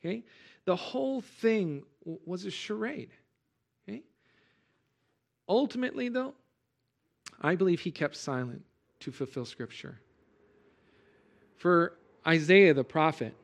[0.00, 0.24] Okay?
[0.64, 1.82] The whole thing
[2.24, 3.10] was a charade.
[3.86, 4.02] Okay?
[5.46, 6.32] Ultimately, though,
[7.42, 8.64] I believe he kept silent
[9.02, 10.00] to fulfill Scripture.
[11.56, 13.34] For Isaiah the prophet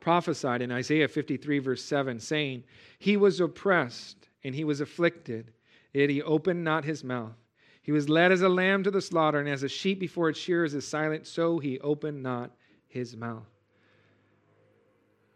[0.00, 2.64] prophesied in Isaiah 53, verse 7, saying,
[2.98, 5.52] He was oppressed and he was afflicted,
[5.92, 7.34] yet he opened not his mouth.
[7.82, 10.38] He was led as a lamb to the slaughter, and as a sheep before its
[10.38, 12.50] shearers is silent, so he opened not
[12.86, 13.46] his mouth.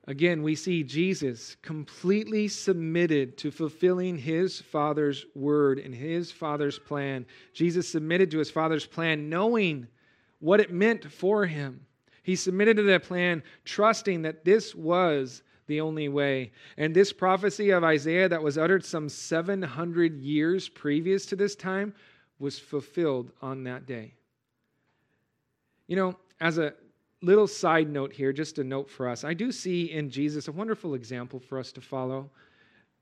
[0.09, 7.25] Again, we see Jesus completely submitted to fulfilling his Father's word and his Father's plan.
[7.53, 9.87] Jesus submitted to his Father's plan, knowing
[10.41, 11.87] what it meant for him.
[12.25, 16.51] He submitted to that plan, trusting that this was the only way.
[16.77, 21.95] And this prophecy of Isaiah that was uttered some 700 years previous to this time
[22.41, 24.15] was fulfilled on that day.
[25.87, 26.75] You know, as a
[27.23, 29.25] little side note here, just a note for us.
[29.25, 32.31] I do see in Jesus a wonderful example for us to follow.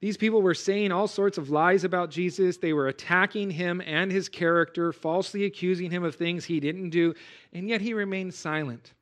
[0.00, 2.56] These people were saying all sorts of lies about Jesus.
[2.56, 7.14] They were attacking him and his character, falsely accusing him of things he didn't do,
[7.52, 8.94] and yet he remained silent.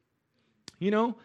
[0.81, 1.17] You know,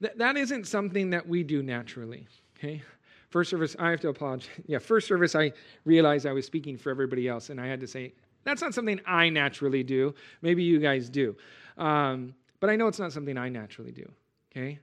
[0.00, 2.26] th- that isn't something that we do naturally,
[2.58, 2.82] okay?
[3.30, 4.50] First service, I have to apologize.
[4.66, 5.52] Yeah, first service, I
[5.84, 8.12] realized I was speaking for everybody else, and I had to say,
[8.44, 10.14] that's not something I naturally do.
[10.42, 11.36] Maybe you guys do.
[11.78, 14.08] Um, but I know it's not something I naturally do,
[14.52, 14.78] okay?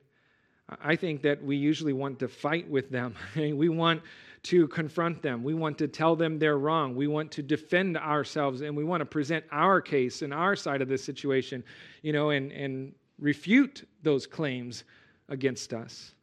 [0.82, 3.16] I think that we usually want to fight with them.
[3.38, 4.02] we want
[4.44, 5.46] to confront them.
[5.46, 6.94] We want to tell them they're wrong.
[6.94, 10.82] We want to defend ourselves and we want to present our case and our side
[10.82, 11.64] of the situation,
[12.02, 14.84] you know, and, and refute those claims
[15.30, 16.14] against us.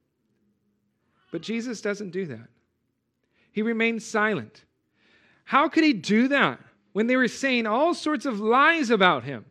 [1.32, 2.48] But Jesus doesn't do that.
[3.52, 4.66] He remains silent.
[5.46, 6.60] How could he do that
[6.92, 9.46] when they were saying all sorts of lies about him?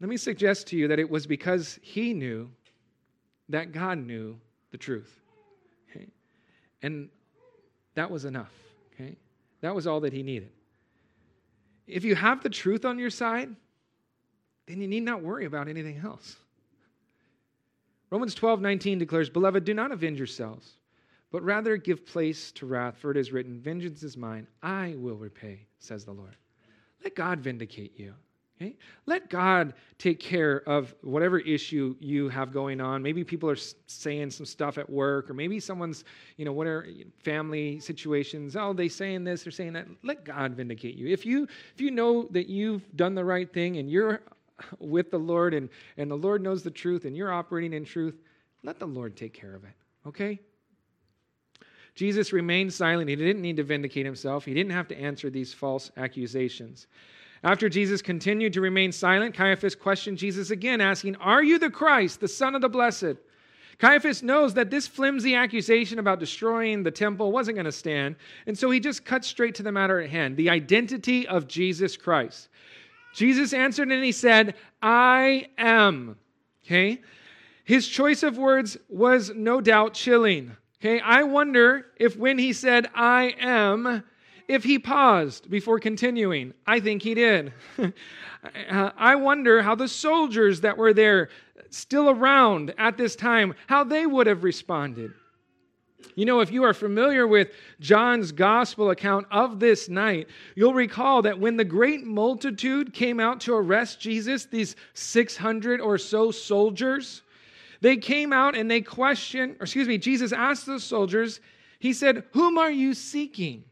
[0.00, 2.50] Let me suggest to you that it was because he knew
[3.48, 4.38] that God knew
[4.70, 5.20] the truth.
[5.90, 6.06] Okay?
[6.82, 7.08] And
[7.94, 8.52] that was enough.
[8.94, 9.16] Okay?
[9.60, 10.50] That was all that he needed.
[11.86, 13.54] If you have the truth on your side,
[14.66, 16.36] then you need not worry about anything else.
[18.10, 20.78] Romans 12, 19 declares, Beloved, do not avenge yourselves,
[21.30, 25.16] but rather give place to wrath, for it is written, Vengeance is mine, I will
[25.16, 26.36] repay, says the Lord.
[27.02, 28.14] Let God vindicate you.
[28.56, 28.74] Okay?
[29.04, 33.02] Let God take care of whatever issue you have going on.
[33.02, 36.04] Maybe people are saying some stuff at work, or maybe someone's,
[36.38, 36.86] you know, whatever
[37.22, 38.56] family situations.
[38.56, 39.86] Oh, they're saying this, they're saying that.
[40.02, 41.08] Let God vindicate you.
[41.08, 44.22] If you if you know that you've done the right thing and you're
[44.78, 48.16] with the Lord and, and the Lord knows the truth and you're operating in truth,
[48.62, 49.74] let the Lord take care of it.
[50.06, 50.40] Okay?
[51.94, 53.08] Jesus remained silent.
[53.08, 54.44] He didn't need to vindicate himself.
[54.44, 56.86] He didn't have to answer these false accusations.
[57.42, 62.20] After Jesus continued to remain silent, Caiaphas questioned Jesus again, asking, Are you the Christ,
[62.20, 63.16] the Son of the Blessed?
[63.78, 68.56] Caiaphas knows that this flimsy accusation about destroying the temple wasn't going to stand, and
[68.56, 72.48] so he just cuts straight to the matter at hand the identity of Jesus Christ.
[73.14, 76.16] Jesus answered and he said, I am.
[76.64, 77.00] Okay?
[77.64, 80.56] His choice of words was no doubt chilling.
[80.80, 81.00] Okay?
[81.00, 84.04] I wonder if when he said, I am,
[84.48, 86.54] if he paused before continuing.
[86.66, 87.52] I think he did.
[88.70, 91.30] I wonder how the soldiers that were there
[91.70, 95.12] still around at this time, how they would have responded.
[96.14, 101.22] You know, if you are familiar with John's gospel account of this night, you'll recall
[101.22, 107.22] that when the great multitude came out to arrest Jesus, these 600 or so soldiers,
[107.80, 111.40] they came out and they questioned, or excuse me, Jesus asked the soldiers,
[111.78, 113.64] He said, Whom are you seeking?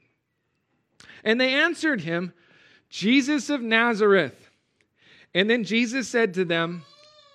[1.23, 2.33] And they answered him,
[2.91, 4.49] Jesus of Nazareth.
[5.35, 6.85] And then Jesus said to them,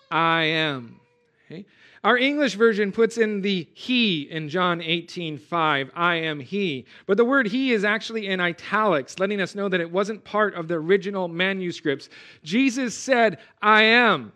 [0.10, 0.99] I am.
[1.45, 1.65] Okay?
[2.03, 5.91] Our English version puts in the he in John 18, 5.
[5.93, 6.86] I am he.
[7.05, 10.55] But the word he is actually in italics, letting us know that it wasn't part
[10.55, 12.10] of the original manuscripts.
[12.41, 14.32] Jesus said, I am.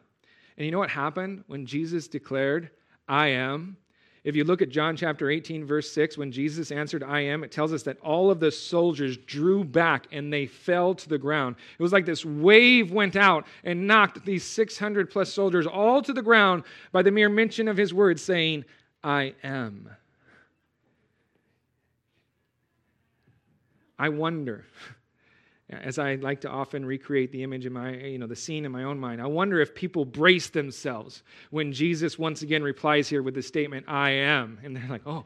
[0.57, 2.69] And you know what happened when Jesus declared,
[3.07, 3.77] I am?
[4.23, 7.51] If you look at John chapter 18, verse 6, when Jesus answered, I am, it
[7.51, 11.57] tells us that all of the soldiers drew back and they fell to the ground.
[11.77, 16.13] It was like this wave went out and knocked these 600 plus soldiers all to
[16.13, 18.63] the ground by the mere mention of his words, saying,
[19.03, 19.89] I am.
[23.99, 24.65] I wonder
[25.69, 28.71] as I like to often recreate the image in my, you know, the scene in
[28.71, 33.23] my own mind, I wonder if people brace themselves when Jesus once again replies here
[33.23, 34.59] with the statement, I am.
[34.63, 35.23] And they're like, oh,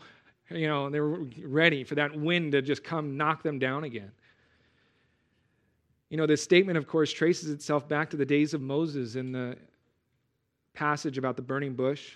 [0.49, 4.11] you know, they're ready for that wind to just come knock them down again.
[6.09, 9.31] You know, this statement, of course, traces itself back to the days of Moses in
[9.31, 9.57] the
[10.73, 12.13] passage about the burning bush.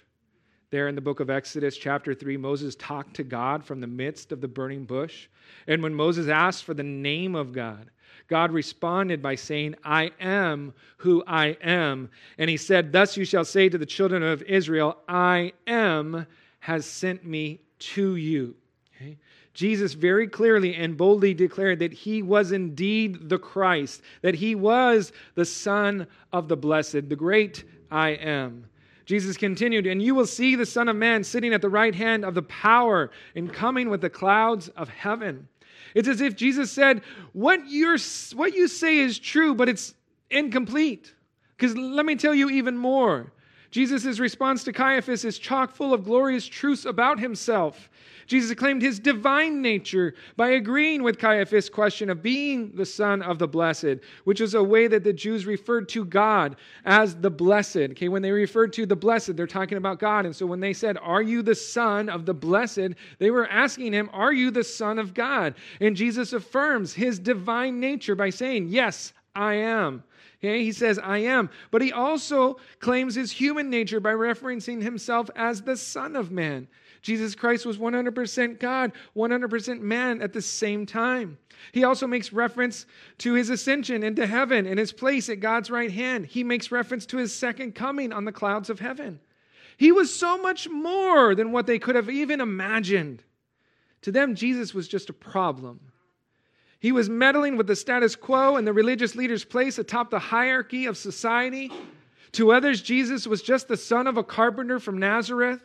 [0.70, 4.32] There in the book of Exodus, chapter 3, Moses talked to God from the midst
[4.32, 5.28] of the burning bush.
[5.68, 7.90] And when Moses asked for the name of God,
[8.32, 12.10] God responded by saying, I am who I am.
[12.38, 16.26] And he said, Thus you shall say to the children of Israel, I am
[16.62, 18.56] has sent me to you.
[18.96, 19.18] Okay?
[19.54, 25.12] Jesus very clearly and boldly declared that he was indeed the Christ, that he was
[25.36, 28.66] the Son of the Blessed, the great I am.
[29.04, 32.24] Jesus continued, And you will see the Son of Man sitting at the right hand
[32.24, 35.50] of the power and coming with the clouds of heaven.
[35.94, 37.02] It's as if Jesus said,
[37.34, 37.98] What, you're,
[38.34, 39.94] what you say is true, but it's
[40.30, 41.14] incomplete.
[41.58, 43.32] Because let me tell you even more.
[43.70, 47.90] Jesus' response to Caiaphas is chock full of glorious truths about himself.
[48.32, 53.40] Jesus claimed his divine nature by agreeing with Caiaphas' question of being the Son of
[53.40, 57.76] the Blessed, which is a way that the Jews referred to God as the Blessed.
[57.76, 60.26] Okay, when they referred to the Blessed, they're talking about God.
[60.26, 62.92] And so when they said, Are you the Son of the Blessed?
[63.20, 65.56] they were asking him, Are you the Son of God?
[65.82, 70.06] And Jesus affirms his divine nature by saying, Yes, I am.
[70.42, 71.50] Okay, he says, I am.
[71.70, 76.70] But he also claims his human nature by referencing himself as the Son of Man.
[77.02, 81.38] Jesus Christ was 100% God, 100% man at the same time.
[81.72, 82.86] He also makes reference
[83.20, 86.28] to his ascension into heaven and his place at God's right hand.
[86.28, 89.20] He makes reference to his second coming on the clouds of heaven.
[89.78, 93.24] He was so much more than what they could have even imagined.
[94.04, 95.80] To them, Jesus was just a problem.
[96.80, 100.86] He was meddling with the status quo and the religious leaders' place atop the hierarchy
[100.86, 101.72] of society.
[102.34, 105.62] To others, Jesus was just the son of a carpenter from Nazareth.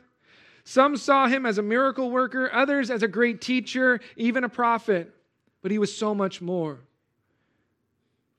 [0.68, 5.14] Some saw him as a miracle worker, others as a great teacher, even a prophet.
[5.62, 6.81] But he was so much more.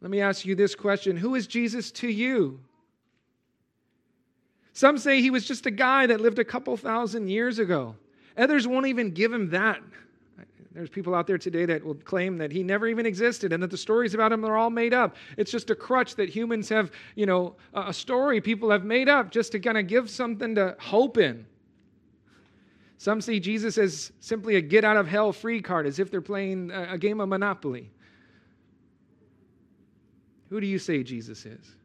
[0.01, 2.59] Let me ask you this question Who is Jesus to you?
[4.73, 7.95] Some say he was just a guy that lived a couple thousand years ago.
[8.37, 9.81] Others won't even give him that.
[10.73, 13.71] There's people out there today that will claim that he never even existed and that
[13.71, 15.15] the stories about him are all made up.
[15.37, 19.31] It's just a crutch that humans have, you know, a story people have made up
[19.31, 21.45] just to kind of give something to hope in.
[22.97, 26.21] Some see Jesus as simply a get out of hell free card, as if they're
[26.21, 27.91] playing a game of Monopoly.
[30.49, 31.75] Who do you say Jesus is?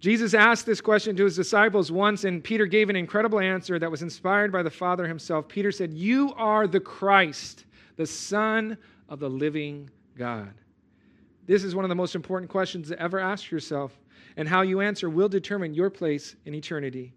[0.00, 3.90] Jesus asked this question to his disciples once, and Peter gave an incredible answer that
[3.90, 5.48] was inspired by the Father himself.
[5.48, 7.64] Peter said, You are the Christ,
[7.96, 8.78] the Son
[9.08, 10.54] of the living God.
[11.46, 13.98] This is one of the most important questions to ever ask yourself,
[14.36, 17.12] and how you answer will determine your place in eternity.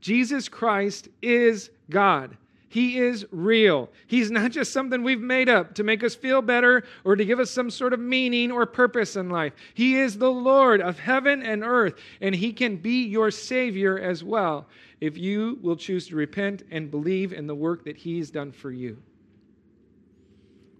[0.00, 2.36] Jesus Christ is God.
[2.70, 3.90] He is real.
[4.06, 7.40] He's not just something we've made up to make us feel better or to give
[7.40, 9.54] us some sort of meaning or purpose in life.
[9.74, 14.22] He is the Lord of heaven and earth, and He can be your Savior as
[14.22, 14.68] well
[15.00, 18.70] if you will choose to repent and believe in the work that He's done for
[18.70, 18.98] you.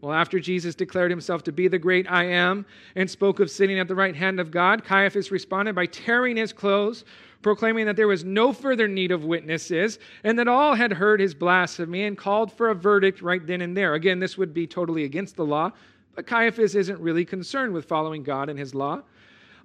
[0.01, 2.64] Well, after Jesus declared himself to be the great I am
[2.95, 6.55] and spoke of sitting at the right hand of God, Caiaphas responded by tearing his
[6.55, 7.05] clothes,
[7.43, 11.34] proclaiming that there was no further need of witnesses and that all had heard his
[11.34, 13.95] blasphemy and called for a verdict right then and there.
[13.95, 15.72] Again, this would be totally against the law,
[16.14, 19.03] but Caiaphas isn't really concerned with following God and his law.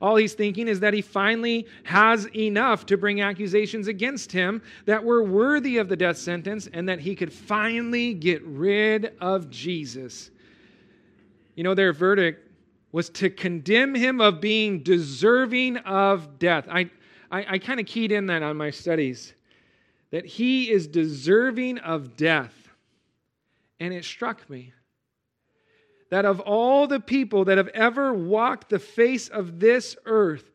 [0.01, 5.03] All he's thinking is that he finally has enough to bring accusations against him that
[5.03, 10.31] were worthy of the death sentence and that he could finally get rid of Jesus.
[11.55, 12.51] You know, their verdict
[12.91, 16.67] was to condemn him of being deserving of death.
[16.69, 16.89] I,
[17.31, 19.33] I, I kind of keyed in that on my studies
[20.11, 22.53] that he is deserving of death.
[23.79, 24.73] And it struck me
[26.09, 30.51] that of all the people that have ever walked the face of this earth,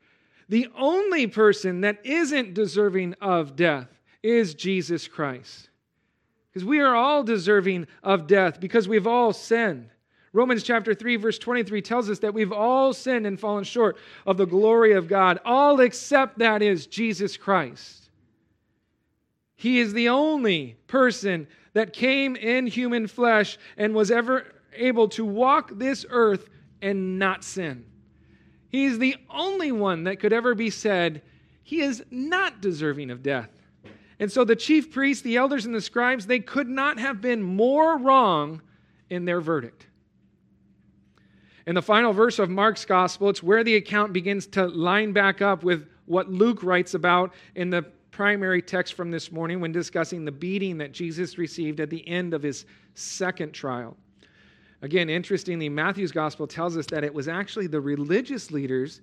[0.49, 3.89] the only person that isn't deserving of death
[4.23, 5.69] is Jesus Christ.
[6.49, 9.91] Because we are all deserving of death because we've all sinned.
[10.33, 14.37] Romans chapter 3, verse 23 tells us that we've all sinned and fallen short of
[14.37, 18.11] the glory of God, all except that is Jesus Christ.
[19.57, 25.25] He is the only person that came in human flesh and was ever able to
[25.25, 26.49] walk this earth
[26.81, 27.85] and not sin.
[28.69, 31.23] He's the only one that could ever be said,
[31.65, 33.51] he is not deserving of death.
[34.21, 37.43] And so the chief priests, the elders, and the scribes, they could not have been
[37.43, 38.63] more wrong
[39.09, 39.87] in their verdict.
[41.71, 45.41] In the final verse of Mark's gospel, it's where the account begins to line back
[45.41, 50.25] up with what Luke writes about in the primary text from this morning when discussing
[50.25, 53.97] the beating that Jesus received at the end of his second trial.
[54.83, 59.01] Again, interestingly, Matthew's gospel tells us that it was actually the religious leaders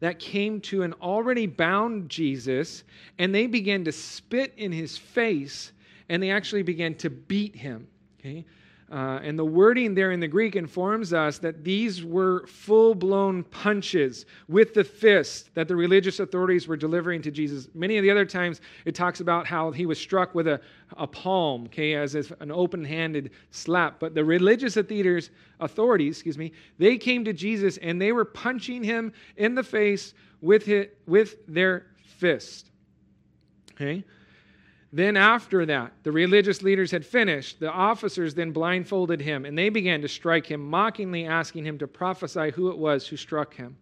[0.00, 2.84] that came to an already bound Jesus
[3.18, 5.72] and they began to spit in his face
[6.10, 7.88] and they actually began to beat him.
[8.18, 8.44] Okay?
[8.90, 13.44] Uh, and the wording there in the Greek informs us that these were full blown
[13.44, 17.68] punches with the fist that the religious authorities were delivering to Jesus.
[17.72, 20.60] Many of the other times it talks about how he was struck with a,
[20.96, 24.00] a palm, okay, as if an open handed slap.
[24.00, 25.30] But the religious authorities,
[25.60, 30.14] authorities, excuse me, they came to Jesus and they were punching him in the face
[30.40, 31.86] with, his, with their
[32.18, 32.72] fist.
[33.72, 34.04] Okay?
[34.92, 37.60] Then, after that, the religious leaders had finished.
[37.60, 41.86] The officers then blindfolded him, and they began to strike him, mockingly asking him to
[41.86, 43.76] prophesy who it was who struck him.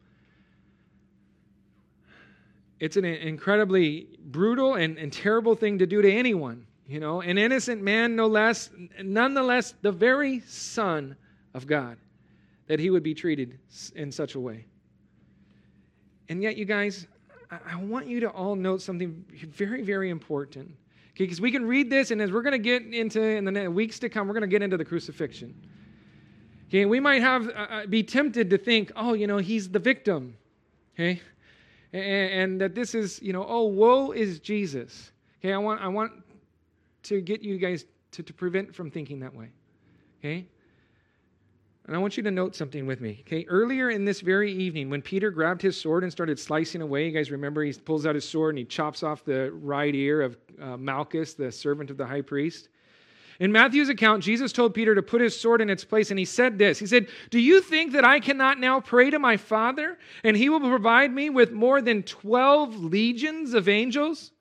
[2.78, 6.66] It's an incredibly brutal and, and terrible thing to do to anyone.
[6.86, 8.70] You know, an innocent man, no less,
[9.02, 11.16] nonetheless, the very Son
[11.54, 11.96] of God,
[12.66, 13.58] that he would be treated
[13.94, 14.66] in such a way.
[16.28, 17.06] And yet, you guys,
[17.50, 20.70] I want you to all note something very, very important
[21.24, 23.98] because we can read this, and as we're going to get into in the weeks
[23.98, 25.54] to come, we're going to get into the crucifixion.
[26.68, 29.78] Okay, we might have uh, uh, be tempted to think, oh, you know, he's the
[29.78, 30.36] victim.
[30.94, 31.20] Okay,
[31.92, 35.10] and, and that this is, you know, oh, woe is Jesus.
[35.40, 36.12] Okay, I want I want
[37.04, 39.48] to get you guys to, to prevent from thinking that way.
[40.20, 40.46] Okay,
[41.88, 43.24] and I want you to note something with me.
[43.26, 47.06] Okay, earlier in this very evening, when Peter grabbed his sword and started slicing away,
[47.06, 50.20] you guys remember he pulls out his sword and he chops off the right ear
[50.20, 52.68] of uh, Malchus, the servant of the high priest.
[53.40, 56.26] In Matthew's account, Jesus told Peter to put his sword in its place, and he
[56.26, 59.96] said this He said, Do you think that I cannot now pray to my Father,
[60.22, 64.32] and he will provide me with more than 12 legions of angels?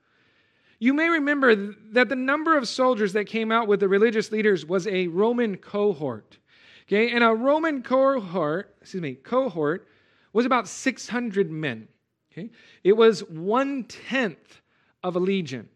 [0.79, 1.55] You may remember
[1.93, 5.55] that the number of soldiers that came out with the religious leaders was a Roman
[5.55, 6.39] cohort.
[6.87, 9.87] Okay, and a Roman cohort, excuse me, cohort
[10.31, 11.89] was about 600 men.
[12.31, 12.49] Okay,
[12.83, 14.61] it was one tenth
[15.03, 15.67] of a legion.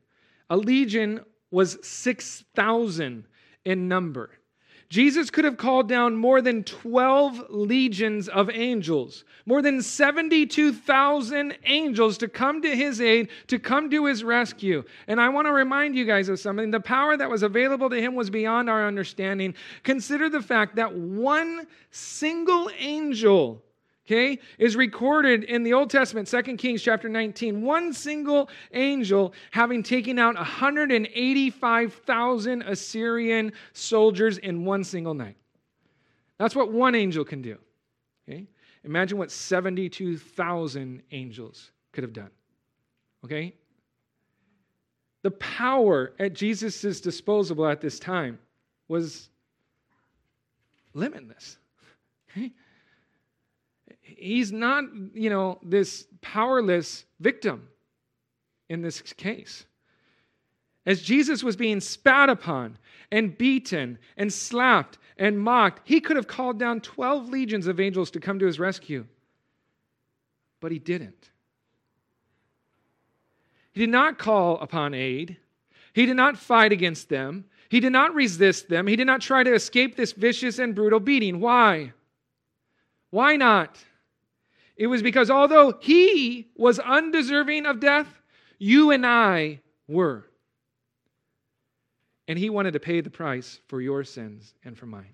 [0.49, 3.25] A legion was 6,000
[3.65, 4.31] in number.
[4.91, 12.17] Jesus could have called down more than 12 legions of angels, more than 72,000 angels
[12.17, 14.83] to come to his aid, to come to his rescue.
[15.07, 16.71] And I want to remind you guys of something.
[16.71, 19.55] The power that was available to him was beyond our understanding.
[19.83, 23.63] Consider the fact that one single angel
[24.07, 27.61] okay, is recorded in the Old Testament, 2 Kings chapter 19.
[27.61, 35.37] One single angel having taken out 185,000 Assyrian soldiers in one single night.
[36.37, 37.57] That's what one angel can do.
[38.27, 38.47] Okay?
[38.83, 42.31] Imagine what 72,000 angels could have done.
[43.23, 43.53] Okay?
[45.21, 48.39] The power at Jesus' disposal at this time
[48.87, 49.29] was
[50.93, 51.57] limitless.
[52.31, 52.53] Okay?
[54.21, 57.67] He's not, you know, this powerless victim
[58.69, 59.65] in this case.
[60.85, 62.77] As Jesus was being spat upon
[63.11, 68.11] and beaten and slapped and mocked, he could have called down 12 legions of angels
[68.11, 69.05] to come to his rescue.
[70.59, 71.31] But he didn't.
[73.73, 75.37] He did not call upon aid.
[75.93, 77.45] He did not fight against them.
[77.69, 78.85] He did not resist them.
[78.85, 81.39] He did not try to escape this vicious and brutal beating.
[81.39, 81.93] Why?
[83.09, 83.77] Why not?
[84.75, 88.07] It was because although he was undeserving of death,
[88.57, 90.25] you and I were.
[92.27, 95.13] And he wanted to pay the price for your sins and for mine.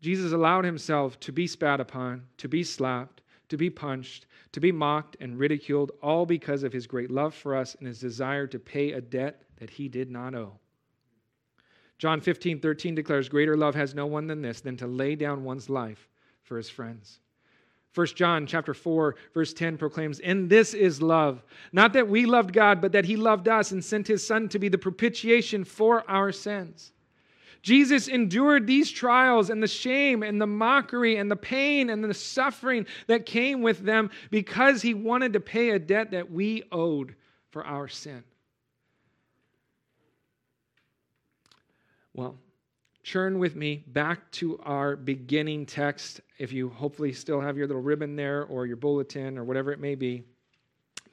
[0.00, 4.70] Jesus allowed himself to be spat upon, to be slapped, to be punched, to be
[4.70, 8.58] mocked and ridiculed, all because of his great love for us and his desire to
[8.58, 10.58] pay a debt that he did not owe.
[11.98, 15.44] John 15, 13 declares, Greater love has no one than this, than to lay down
[15.44, 16.08] one's life
[16.42, 17.20] for his friends.
[17.94, 21.42] 1 John chapter 4 verse 10 proclaims, "And this is love,
[21.72, 24.58] not that we loved God, but that he loved us and sent his son to
[24.58, 26.92] be the propitiation for our sins."
[27.62, 32.12] Jesus endured these trials and the shame and the mockery and the pain and the
[32.12, 37.14] suffering that came with them because he wanted to pay a debt that we owed
[37.48, 38.22] for our sin.
[42.12, 42.38] Well,
[43.04, 46.22] Turn with me back to our beginning text.
[46.38, 49.78] If you hopefully still have your little ribbon there or your bulletin or whatever it
[49.78, 50.24] may be,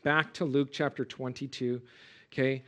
[0.01, 1.81] back to Luke chapter 22.
[2.31, 2.63] Okay.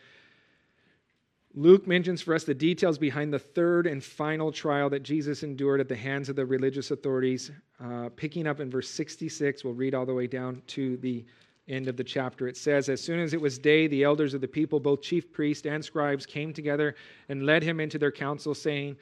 [1.56, 5.80] Luke mentions for us the details behind the third and final trial that Jesus endured
[5.80, 7.50] at the hands of the religious authorities.
[7.82, 11.24] Uh, picking up in verse 66, we'll read all the way down to the
[11.68, 12.48] end of the chapter.
[12.48, 15.32] It says, As soon as it was day, the elders of the people, both chief
[15.32, 16.96] priests and scribes, came together
[17.30, 18.98] and led him into their council, saying,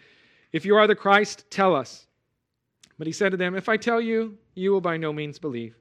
[0.51, 2.07] If you are the Christ, tell us.
[2.97, 5.76] But he said to them, If I tell you, you will by no means believe.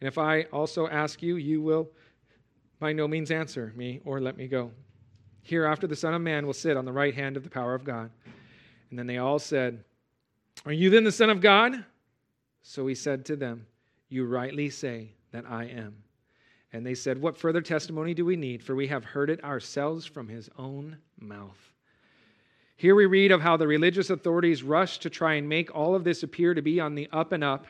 [0.00, 1.90] And if I also ask you, you will
[2.80, 4.70] by no means answer me or let me go.
[5.42, 7.84] Hereafter the Son of Man will sit on the right hand of the power of
[7.84, 8.10] God.
[8.90, 9.84] And then they all said,
[10.64, 11.84] Are you then the Son of God?
[12.62, 13.66] So he said to them,
[14.08, 15.96] You rightly say that I am.
[16.74, 18.62] And they said, What further testimony do we need?
[18.62, 21.72] For we have heard it ourselves from his own mouth.
[22.76, 26.02] Here we read of how the religious authorities rushed to try and make all of
[26.02, 27.68] this appear to be on the up and up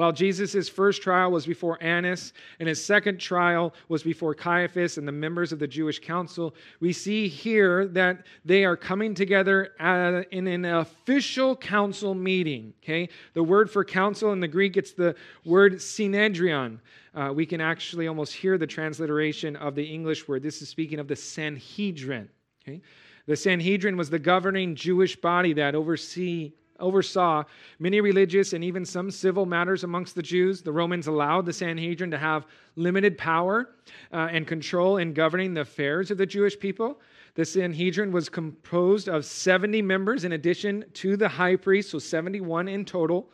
[0.00, 5.06] while Jesus' first trial was before Annas and his second trial was before Caiaphas and
[5.06, 10.22] the members of the Jewish council, we see here that they are coming together uh,
[10.30, 12.72] in an official council meeting.
[12.82, 13.10] Okay?
[13.34, 15.14] The word for council in the Greek, it's the
[15.44, 16.78] word synedrion.
[17.14, 20.42] Uh, we can actually almost hear the transliteration of the English word.
[20.42, 22.28] This is speaking of the Sanhedrin.
[22.62, 22.80] Okay?
[23.26, 27.44] The Sanhedrin was the governing Jewish body that oversee oversaw
[27.78, 30.62] many religious and even some civil matters amongst the Jews.
[30.62, 32.46] The Romans allowed the Sanhedrin to have
[32.76, 33.70] limited power
[34.12, 37.00] uh, and control in governing the affairs of the Jewish people.
[37.34, 42.66] The Sanhedrin was composed of 70 members in addition to the high priest, so 71
[42.68, 43.30] in total.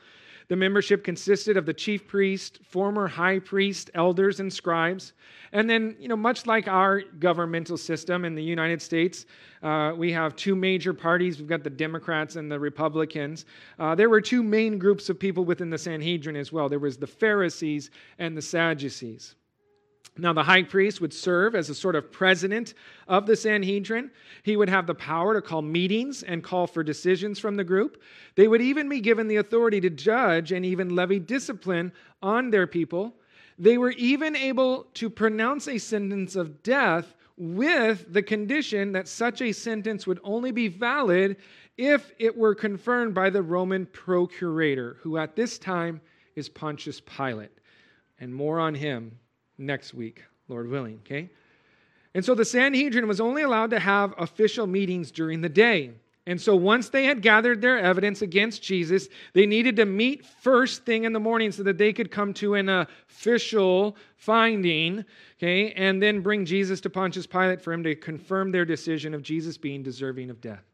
[0.48, 5.12] The membership consisted of the chief priest, former high priest, elders, and scribes.
[5.52, 9.26] And then, you know, much like our governmental system in the United States,
[9.62, 11.38] uh, we have two major parties.
[11.38, 13.44] We've got the Democrats and the Republicans.
[13.78, 16.68] Uh, there were two main groups of people within the Sanhedrin as well.
[16.68, 19.34] There was the Pharisees and the Sadducees.
[20.18, 22.72] Now, the high priest would serve as a sort of president
[23.06, 24.10] of the Sanhedrin.
[24.42, 28.02] He would have the power to call meetings and call for decisions from the group.
[28.34, 31.92] They would even be given the authority to judge and even levy discipline
[32.22, 33.14] on their people.
[33.58, 39.42] They were even able to pronounce a sentence of death with the condition that such
[39.42, 41.36] a sentence would only be valid
[41.76, 46.00] if it were confirmed by the Roman procurator, who at this time
[46.34, 47.50] is Pontius Pilate.
[48.18, 49.18] And more on him
[49.58, 51.30] next week, Lord willing, okay?
[52.14, 55.92] And so the Sanhedrin was only allowed to have official meetings during the day.
[56.28, 60.84] And so once they had gathered their evidence against Jesus, they needed to meet first
[60.84, 65.04] thing in the morning so that they could come to an official finding,
[65.38, 69.22] okay, and then bring Jesus to Pontius Pilate for him to confirm their decision of
[69.22, 70.64] Jesus being deserving of death.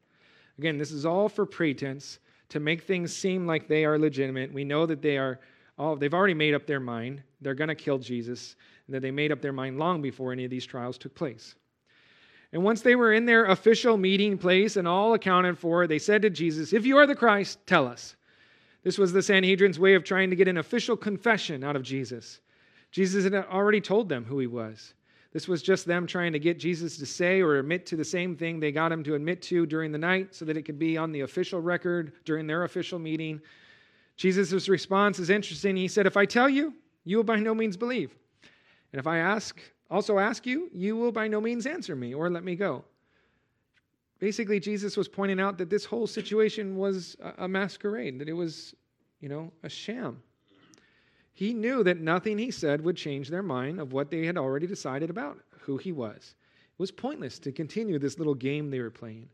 [0.58, 2.18] Again, this is all for pretense
[2.48, 4.52] to make things seem like they are legitimate.
[4.52, 5.40] We know that they are
[5.78, 7.22] all they've already made up their mind.
[7.42, 10.44] They're going to kill Jesus and that they made up their mind long before any
[10.44, 11.54] of these trials took place.
[12.52, 16.22] And once they were in their official meeting place and all accounted for, they said
[16.22, 18.16] to Jesus, If you are the Christ, tell us.
[18.82, 22.40] This was the Sanhedrin's way of trying to get an official confession out of Jesus.
[22.90, 24.94] Jesus had already told them who he was.
[25.32, 28.36] This was just them trying to get Jesus to say or admit to the same
[28.36, 30.98] thing they got him to admit to during the night so that it could be
[30.98, 33.40] on the official record during their official meeting.
[34.16, 35.74] Jesus' response is interesting.
[35.74, 36.74] He said, If I tell you,
[37.04, 38.14] you will by no means believe.
[38.92, 42.30] And if I ask, also ask you, you will by no means answer me or
[42.30, 42.84] let me go.
[44.18, 48.74] Basically, Jesus was pointing out that this whole situation was a masquerade, that it was,
[49.20, 50.22] you know, a sham.
[51.32, 54.66] He knew that nothing he said would change their mind of what they had already
[54.66, 56.36] decided about who he was.
[56.46, 59.28] It was pointless to continue this little game they were playing.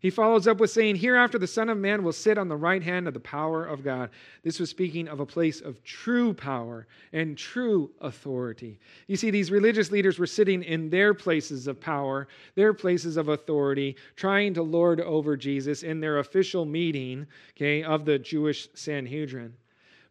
[0.00, 2.82] He follows up with saying, Hereafter the Son of Man will sit on the right
[2.82, 4.08] hand of the power of God.
[4.42, 8.80] This was speaking of a place of true power and true authority.
[9.08, 13.28] You see, these religious leaders were sitting in their places of power, their places of
[13.28, 19.52] authority, trying to lord over Jesus in their official meeting okay, of the Jewish Sanhedrin.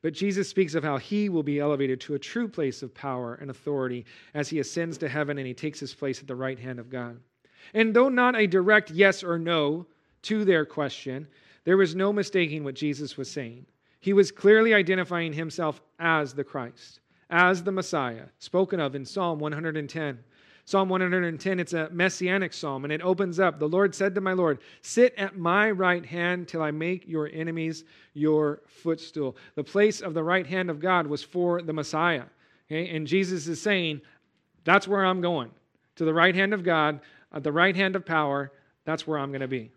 [0.03, 3.33] But Jesus speaks of how he will be elevated to a true place of power
[3.41, 6.59] and authority as he ascends to heaven and he takes his place at the right
[6.59, 7.19] hand of God.
[7.73, 9.85] And though not a direct yes or no
[10.23, 11.27] to their question,
[11.63, 13.65] there was no mistaking what Jesus was saying.
[13.99, 16.99] He was clearly identifying himself as the Christ,
[17.29, 20.19] as the Messiah, spoken of in Psalm 110.
[20.69, 24.33] Psalm 110, it's a messianic psalm, and it opens up The Lord said to my
[24.33, 29.35] Lord, Sit at my right hand till I make your enemies your footstool.
[29.55, 32.25] The place of the right hand of God was for the Messiah.
[32.67, 32.95] Okay?
[32.95, 34.01] And Jesus is saying,
[34.63, 35.49] That's where I'm going,
[35.95, 36.99] to the right hand of God,
[37.33, 38.51] at the right hand of power.
[38.85, 39.71] That's where I'm going to be.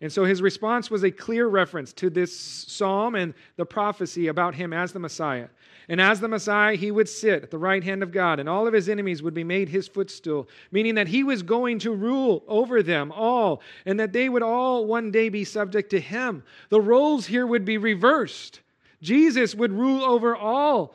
[0.00, 4.54] And so his response was a clear reference to this psalm and the prophecy about
[4.54, 5.48] him as the Messiah.
[5.88, 8.66] And as the Messiah, he would sit at the right hand of God, and all
[8.66, 12.42] of his enemies would be made his footstool, meaning that he was going to rule
[12.48, 16.42] over them all, and that they would all one day be subject to him.
[16.68, 18.60] The roles here would be reversed.
[19.00, 20.94] Jesus would rule over all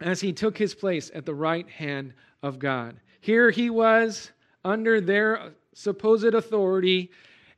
[0.00, 2.96] as he took his place at the right hand of God.
[3.20, 4.32] Here he was
[4.64, 7.10] under their supposed authority,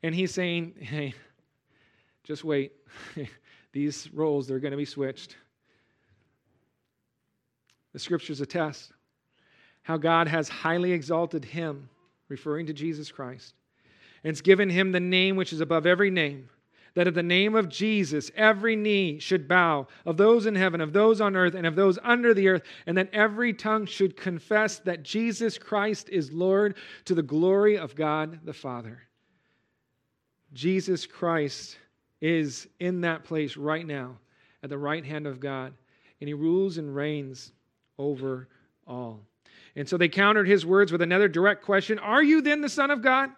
[0.02, 1.14] and he's saying, Hey,
[2.24, 2.72] just wait.
[3.72, 5.36] These roles, they're going to be switched.
[7.92, 8.92] The scriptures attest
[9.82, 11.88] how God has highly exalted him,
[12.28, 13.54] referring to Jesus Christ,
[14.24, 16.48] and it's given him the name which is above every name,
[16.96, 20.94] that at the name of Jesus every knee should bow, of those in heaven, of
[20.94, 24.78] those on earth, and of those under the earth, and that every tongue should confess
[24.78, 29.02] that Jesus Christ is Lord to the glory of God the Father.
[30.54, 31.76] Jesus Christ
[32.22, 34.16] is in that place right now
[34.62, 35.74] at the right hand of God,
[36.20, 37.52] and he rules and reigns
[37.98, 38.48] over
[38.86, 39.20] all.
[39.76, 42.90] And so they countered his words with another direct question Are you then the Son
[42.90, 43.28] of God?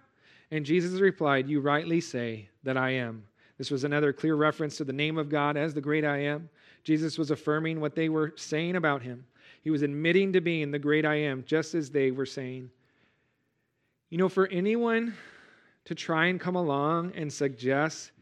[0.53, 3.25] And Jesus replied, You rightly say that I am.
[3.59, 6.49] This was another clear reference to the name of God as the great I am.
[6.85, 9.27] Jesus was affirming what they were saying about him.
[9.63, 12.71] He was admitting to being the great I am, just as they were saying.
[14.11, 15.15] You know, for anyone
[15.85, 18.13] to try and come along and suggest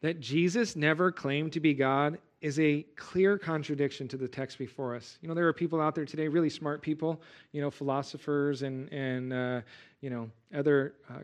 [0.00, 4.94] that Jesus never claimed to be God is a clear contradiction to the text before
[4.94, 5.18] us.
[5.20, 7.20] You know, there are people out there today, really smart people,
[7.52, 9.60] you know, philosophers and and uh,
[10.00, 11.18] you know other uh,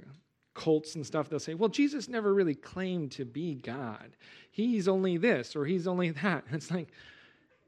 [0.54, 1.28] cults and stuff.
[1.28, 4.16] They'll say, "Well, Jesus never really claimed to be God.
[4.50, 6.88] He's only this or he's only that." It's like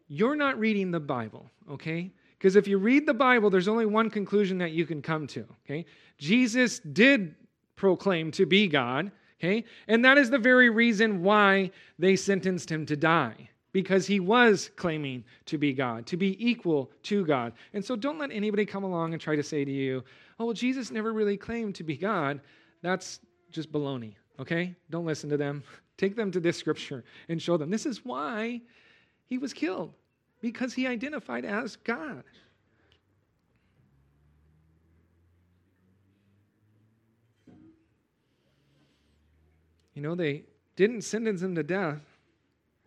[0.09, 2.12] you're not reading the Bible, okay?
[2.39, 5.45] Because if you read the Bible, there's only one conclusion that you can come to,
[5.64, 5.84] okay?
[6.18, 7.34] Jesus did
[7.76, 9.11] proclaim to be God.
[9.39, 9.64] Okay?
[9.89, 14.70] And that is the very reason why they sentenced him to die, because he was
[14.76, 17.53] claiming to be God, to be equal to God.
[17.74, 20.03] And so don't let anybody come along and try to say to you,
[20.39, 22.41] oh, well, Jesus never really claimed to be God.
[22.83, 23.20] That's
[23.51, 24.74] just baloney, okay?
[24.91, 25.62] Don't listen to them.
[25.97, 28.61] Take them to this scripture and show them this is why
[29.24, 29.95] he was killed,
[30.43, 32.22] because he identified as God.
[39.95, 40.45] You know, they
[40.77, 42.03] didn't sentence him to death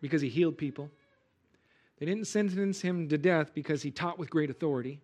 [0.00, 0.88] because he healed people.
[1.98, 5.00] They didn't sentence him to death because he taught with great authority.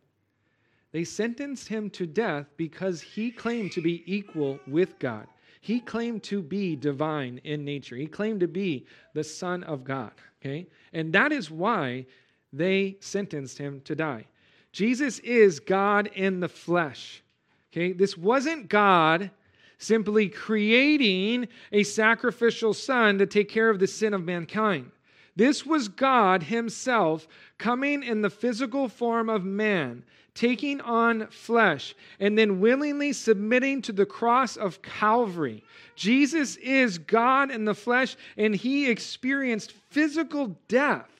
[0.97, 5.26] They sentenced him to death because he claimed to be equal with God.
[5.61, 7.97] He claimed to be divine in nature.
[7.97, 10.12] He claimed to be the Son of God.
[10.40, 10.66] Okay?
[10.94, 12.07] And that is why
[12.51, 14.24] they sentenced him to die.
[14.72, 17.22] Jesus is God in the flesh.
[17.70, 17.92] Okay?
[17.92, 19.30] This wasn't God
[19.76, 24.90] simply creating a sacrificial son to take care of the sin of mankind.
[25.36, 27.28] This was God Himself
[27.59, 30.03] coming in the physical form of man,
[30.37, 35.64] taking on flesh, and then willingly submitting to the cross of Calvary.
[35.97, 41.11] Jesus is God in the flesh, and He experienced physical death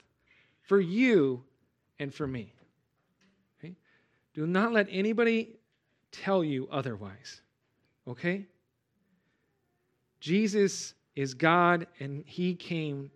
[0.63, 1.43] for you
[1.99, 2.53] and for me.
[4.37, 5.57] Do not let anybody
[6.13, 7.41] tell you otherwise.
[8.07, 8.45] Okay?
[10.21, 13.11] Jesus is God, and he came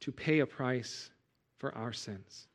[0.00, 1.10] to pay a price
[1.58, 2.46] for our sins.